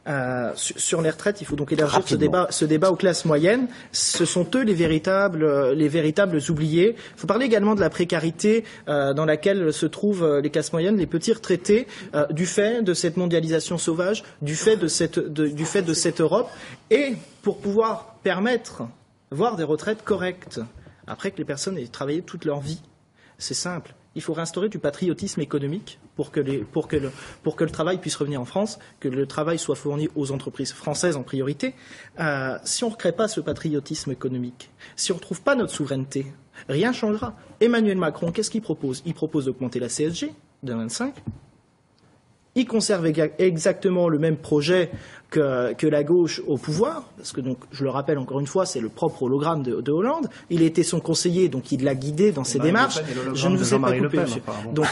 Euh, 0.08 0.50
sur, 0.54 0.78
sur 0.78 1.02
les 1.02 1.10
retraites, 1.10 1.40
il 1.40 1.44
faut 1.46 1.56
donc 1.56 1.72
élargir 1.72 2.06
ce 2.06 2.14
débat, 2.14 2.46
ce 2.50 2.64
débat 2.64 2.90
aux 2.90 2.96
classes 2.96 3.24
moyennes. 3.24 3.68
Ce 3.92 4.24
sont 4.24 4.46
eux 4.54 4.62
les 4.62 4.74
véritables, 4.74 5.42
euh, 5.44 5.74
les 5.74 5.88
véritables 5.88 6.38
oubliés. 6.48 6.94
Il 7.16 7.20
faut 7.20 7.26
parler 7.26 7.46
également 7.46 7.74
de 7.74 7.80
la 7.80 7.90
précarité 7.90 8.64
euh, 8.88 9.14
dans 9.14 9.24
laquelle 9.24 9.72
se 9.72 9.86
trouvent 9.86 10.38
les 10.42 10.50
classes 10.50 10.72
moyennes, 10.72 10.96
les 10.96 11.06
petits 11.06 11.32
retraités, 11.32 11.86
euh, 12.14 12.26
du 12.30 12.46
fait 12.46 12.82
de 12.82 12.94
cette 12.94 13.16
mondialisation 13.16 13.78
sauvage, 13.78 14.22
du 14.42 14.54
fait 14.54 14.76
de 14.76 14.86
cette, 14.88 15.18
de- 15.18 15.48
du 15.48 15.64
fait 15.64 15.82
de 15.82 15.94
cette 15.94 16.20
Europe, 16.20 16.48
et 16.90 17.14
pour 17.42 17.58
pouvoir 17.58 18.16
permettre, 18.22 18.82
voir 19.30 19.56
des 19.56 19.64
retraites 19.64 20.02
correctes, 20.04 20.60
après 21.06 21.30
que 21.30 21.38
les 21.38 21.44
personnes 21.44 21.78
aient 21.78 21.86
travaillé 21.86 22.22
toute 22.22 22.44
leur 22.44 22.60
vie. 22.60 22.80
C'est 23.38 23.54
simple. 23.54 23.94
Il 24.16 24.22
faut 24.22 24.32
réinstaurer 24.32 24.68
du 24.68 24.78
patriotisme 24.78 25.40
économique 25.40 26.00
pour 26.16 26.32
que, 26.32 26.40
le 26.40 27.70
travail 27.70 27.98
puisse 27.98 28.16
revenir 28.16 28.40
en 28.40 28.44
France, 28.44 28.78
que 28.98 29.08
le 29.08 29.26
travail 29.26 29.58
soit 29.58 29.76
fourni 29.76 30.08
aux 30.16 30.32
entreprises 30.32 30.72
françaises 30.72 31.16
en 31.16 31.22
priorité. 31.22 31.74
Euh, 32.18 32.58
si 32.64 32.82
on 32.82 32.88
ne 32.88 32.92
recrée 32.92 33.12
pas 33.12 33.28
ce 33.28 33.40
patriotisme 33.40 34.10
économique, 34.10 34.70
si 34.96 35.12
on 35.12 35.16
ne 35.16 35.20
retrouve 35.20 35.42
pas 35.42 35.54
notre 35.54 35.72
souveraineté, 35.72 36.26
rien 36.68 36.90
ne 36.90 36.96
changera. 36.96 37.36
Emmanuel 37.60 37.98
Macron, 37.98 38.32
qu'est-ce 38.32 38.50
qu'il 38.50 38.62
propose? 38.62 39.02
Il 39.06 39.14
propose 39.14 39.44
d'augmenter 39.44 39.78
la 39.78 39.88
CSG 39.88 40.32
de 40.62 40.72
25. 40.72 41.14
Il 42.56 42.66
conserve 42.66 43.06
exactement 43.38 44.08
le 44.08 44.18
même 44.18 44.36
projet 44.36 44.90
que, 45.30 45.74
que 45.74 45.86
la 45.86 46.02
gauche 46.02 46.40
au 46.46 46.56
pouvoir, 46.56 47.10
parce 47.16 47.32
que 47.32 47.40
donc, 47.40 47.58
je 47.70 47.84
le 47.84 47.90
rappelle 47.90 48.18
encore 48.18 48.40
une 48.40 48.46
fois, 48.46 48.64
c'est 48.64 48.80
le 48.80 48.88
propre 48.88 49.24
hologramme 49.24 49.62
de, 49.62 49.80
de 49.80 49.92
Hollande. 49.92 50.28
Il 50.50 50.62
était 50.62 50.82
son 50.82 51.00
conseiller, 51.00 51.48
donc 51.48 51.70
il 51.70 51.84
l'a 51.84 51.94
guidé 51.94 52.32
dans 52.32 52.44
ses 52.44 52.58
Le 52.58 52.64
démarches. 52.64 53.00
Je 53.34 53.48
ne 53.48 53.56
vous 53.56 53.74
ai 53.74 53.78
pas 53.78 53.92
coupé, 53.92 54.18
monsieur. 54.18 54.42
Donc, 54.72 54.86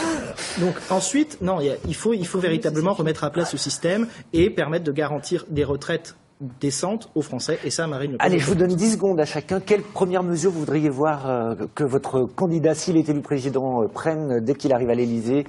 donc 0.59 0.75
ensuite, 0.89 1.41
non, 1.41 1.59
il, 1.87 1.95
faut, 1.95 2.13
il 2.13 2.27
faut 2.27 2.39
véritablement 2.39 2.93
remettre 2.93 3.23
à 3.23 3.31
plat 3.31 3.45
ce 3.45 3.57
système 3.57 4.07
et 4.31 4.49
permettre 4.49 4.85
de 4.85 4.91
garantir 4.91 5.45
des 5.49 5.63
retraites 5.63 6.15
décentes 6.59 7.09
aux 7.15 7.21
Français. 7.21 7.59
Et 7.63 7.69
ça, 7.69 7.87
Marine 7.87 8.11
Le 8.11 8.17
Pen. 8.17 8.27
Allez, 8.27 8.39
je 8.39 8.45
vous 8.45 8.55
donne 8.55 8.75
10 8.75 8.93
secondes 8.93 9.19
à 9.19 9.25
chacun. 9.25 9.59
Quelle 9.59 9.81
première 9.81 10.21
mesure 10.21 10.51
vous 10.51 10.59
voudriez 10.59 10.89
voir 10.89 11.29
euh, 11.29 11.55
que 11.73 11.83
votre 11.83 12.25
candidat, 12.25 12.75
s'il 12.75 12.97
est 12.97 13.07
élu 13.07 13.21
président, 13.21 13.81
euh, 13.81 13.87
prenne 13.87 14.41
dès 14.43 14.53
qu'il 14.53 14.73
arrive 14.73 14.89
à 14.89 14.95
l'Élysée 14.95 15.45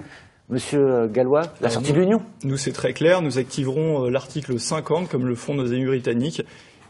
Monsieur 0.49 0.87
euh, 0.87 1.09
Gallois, 1.09 1.43
la 1.43 1.69
Alors, 1.69 1.73
sortie 1.73 1.93
de 1.93 1.99
l'Union 1.99 2.23
Nous, 2.45 2.57
c'est 2.57 2.73
très 2.73 2.93
clair. 2.93 3.21
Nous 3.21 3.39
activerons 3.39 4.05
euh, 4.05 4.11
l'article 4.11 4.61
50, 4.61 5.09
comme 5.09 5.27
le 5.27 5.35
font 5.35 5.55
nos 5.55 5.73
amis 5.73 5.87
britanniques, 5.87 6.43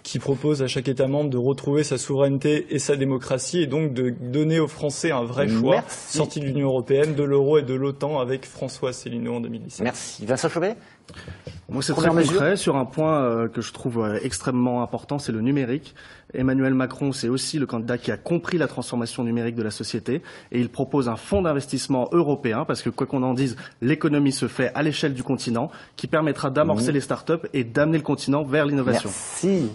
qui 0.03 0.19
propose 0.19 0.63
à 0.63 0.69
chaque 0.69 0.89
État 0.89 1.09
membre 1.09 1.31
de 1.31 1.39
retrouver 1.39 1.83
sa 1.83 1.97
souveraineté 1.97 2.67
et 2.71 2.79
sa 2.79 2.97
démocratie, 2.97 3.63
et 3.63 3.67
donc 3.67 3.95
de 3.95 4.11
donner 4.11 4.61
aux 4.61 4.69
Français 4.69 5.11
un 5.11 5.25
vrai 5.25 5.49
choix, 5.49 5.77
Merci. 5.77 6.17
sortie 6.17 6.41
de 6.41 6.45
l'Union 6.45 6.69
européenne, 6.69 7.15
de 7.15 7.25
l'euro 7.25 7.59
et 7.59 7.63
de 7.63 7.75
l'OTAN, 7.75 8.21
avec 8.21 8.45
François 8.45 8.91
Asselineau 8.91 9.37
en 9.37 9.41
2017. 9.41 9.83
Merci. 9.83 10.27
Vincent 10.27 10.49
Chauvet 10.49 10.77
Moi, 11.69 11.83
c'est 11.83 11.95
très 11.95 12.13
mesure 12.13 12.33
concret 12.35 12.57
sur 12.57 12.77
un 12.77 12.85
point 12.85 13.21
euh, 13.23 13.49
que 13.49 13.61
je 13.61 13.73
trouve 13.73 13.99
euh, 13.99 14.19
extrêmement 14.23 14.83
important, 14.83 15.19
c'est 15.19 15.33
le 15.33 15.41
numérique. 15.41 15.97
Emmanuel 16.33 16.75
Macron, 16.75 17.11
c'est 17.13 17.29
aussi 17.29 17.59
le 17.59 17.67
candidat 17.67 17.99
qui 17.99 18.13
a 18.13 18.17
compris 18.17 18.57
la 18.57 18.69
transformation 18.69 19.25
numérique 19.25 19.57
de 19.57 19.63
la 19.65 19.71
société 19.73 20.23
et 20.53 20.61
il 20.61 20.69
propose 20.69 21.09
un 21.09 21.17
fonds 21.17 21.43
d'investissement 21.43 22.09
européen 22.13 22.65
parce 22.65 22.83
que 22.83 22.91
quoi 22.91 23.07
qu'on 23.07 23.23
en 23.25 23.35
dise, 23.35 23.57
l'économie 23.81 24.33
se 24.33 24.47
fait 24.47 24.71
à 24.75 24.83
l'échelle 24.83 25.13
du 25.15 25.23
continent 25.25 25.71
qui 25.97 26.07
permettra 26.07 26.51
d'amorcer 26.51 26.89
Mhm. 26.89 26.95
les 26.95 27.01
startups 27.01 27.47
et 27.53 27.65
d'amener 27.65 27.99
le 27.99 28.05
continent 28.05 28.45
vers 28.45 28.65
l'innovation. 28.67 29.09
Merci. 29.09 29.69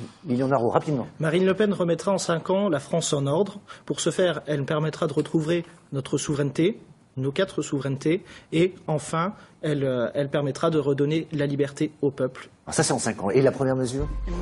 Rapidement. 0.71 1.07
Marine 1.19 1.45
Le 1.45 1.53
Pen 1.53 1.73
remettra 1.73 2.11
en 2.13 2.17
cinq 2.17 2.49
ans 2.49 2.69
la 2.69 2.79
France 2.79 3.11
en 3.13 3.25
ordre. 3.27 3.59
Pour 3.85 3.99
ce 3.99 4.11
faire, 4.11 4.41
elle 4.45 4.63
permettra 4.63 5.07
de 5.07 5.13
retrouver 5.13 5.65
notre 5.91 6.17
souveraineté, 6.17 6.79
nos 7.17 7.31
quatre 7.31 7.61
souverainetés, 7.61 8.23
et 8.53 8.73
enfin, 8.87 9.33
elle, 9.61 9.83
euh, 9.83 10.09
elle 10.13 10.29
permettra 10.29 10.69
de 10.69 10.79
redonner 10.79 11.27
la 11.31 11.45
liberté 11.45 11.91
au 12.01 12.11
peuple. 12.11 12.49
Alors 12.67 12.75
ça, 12.75 12.83
c'est 12.83 12.93
en 12.93 12.99
5 12.99 13.23
ans. 13.23 13.29
Et 13.31 13.41
la 13.41 13.51
première 13.51 13.75
mesure? 13.75 14.07
Ouais, 14.27 14.33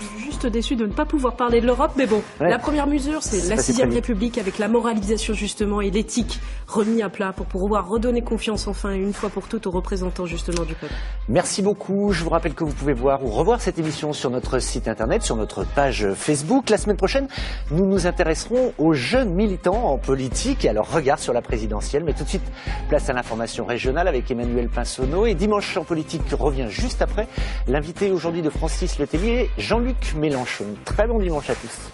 je 0.00 0.04
suis 0.06 0.24
juste 0.24 0.46
déçue 0.46 0.76
de 0.76 0.86
ne 0.86 0.92
pas 0.92 1.04
pouvoir 1.04 1.36
parler 1.36 1.60
de 1.60 1.66
l'Europe, 1.66 1.92
mais 1.96 2.06
bon, 2.06 2.22
Ouais. 2.40 2.48
la 2.50 2.58
première 2.58 2.86
mesure, 2.86 3.22
c'est 3.22 3.48
la 3.48 3.56
passé 3.56 3.66
sixième 3.72 3.88
très 3.90 3.96
vite. 3.96 4.06
République 4.06 4.38
avec 4.38 4.58
la 4.58 4.66
moralisation 4.68 5.34
justement 5.34 5.80
et 5.82 5.90
l'éthique 5.90 6.40
remis 6.66 7.02
à 7.02 7.10
plat 7.10 7.32
pour 7.32 7.46
pouvoir 7.46 7.86
redonner 7.88 8.22
confiance 8.22 8.66
enfin 8.66 8.92
et 8.92 8.96
une 8.98 9.12
fois 9.12 9.28
pour 9.28 9.46
toutes 9.46 9.66
aux 9.66 9.70
représentants 9.70 10.24
justement 10.26 10.64
du 10.64 10.74
peuple. 10.74 10.92
Merci 11.28 11.60
beaucoup. 11.62 12.12
Je 12.12 12.24
vous 12.24 12.30
rappelle 12.30 12.54
que 12.54 12.64
vous 12.64 12.72
pouvez 12.72 12.94
voir 12.94 13.22
ou 13.24 13.28
revoir 13.28 13.60
cette 13.60 13.78
émission 13.78 14.12
sur 14.14 14.30
notre 14.30 14.58
site 14.58 14.88
internet, 14.88 15.22
sur 15.22 15.36
notre 15.36 15.64
page 15.64 16.08
Facebook. 16.14 16.70
La 16.70 16.78
semaine 16.78 16.96
prochaine, 16.96 17.28
nous 17.70 17.86
nous 17.86 18.06
intéresserons 18.06 18.72
aux 18.78 18.94
jeunes 18.94 19.34
militants 19.34 19.90
en 19.92 19.98
politique 19.98 20.64
et 20.64 20.70
à 20.70 20.72
leur 20.72 20.90
regard 20.90 21.18
sur 21.18 21.34
la 21.34 21.42
présidentielle. 21.42 22.04
Mais 22.04 22.14
tout 22.14 22.24
de 22.24 22.28
suite, 22.30 22.42
place 22.88 23.08
à 23.10 23.12
l'information 23.12 23.64
régionale 23.66 24.08
avec 24.08 24.30
Emmanuel 24.30 24.65
Pinsonneau. 24.68 25.26
Et 25.26 25.34
Dimanche 25.34 25.76
en 25.76 25.84
politique 25.84 26.22
revient 26.32 26.68
juste 26.68 27.02
après. 27.02 27.28
L'invité 27.66 28.10
aujourd'hui 28.10 28.42
de 28.42 28.50
Francis 28.50 28.98
Letellier, 28.98 29.50
Jean-Luc 29.58 30.14
Mélenchon. 30.16 30.66
Très 30.84 31.06
bon 31.06 31.18
dimanche 31.18 31.50
à 31.50 31.54
tous. 31.54 31.90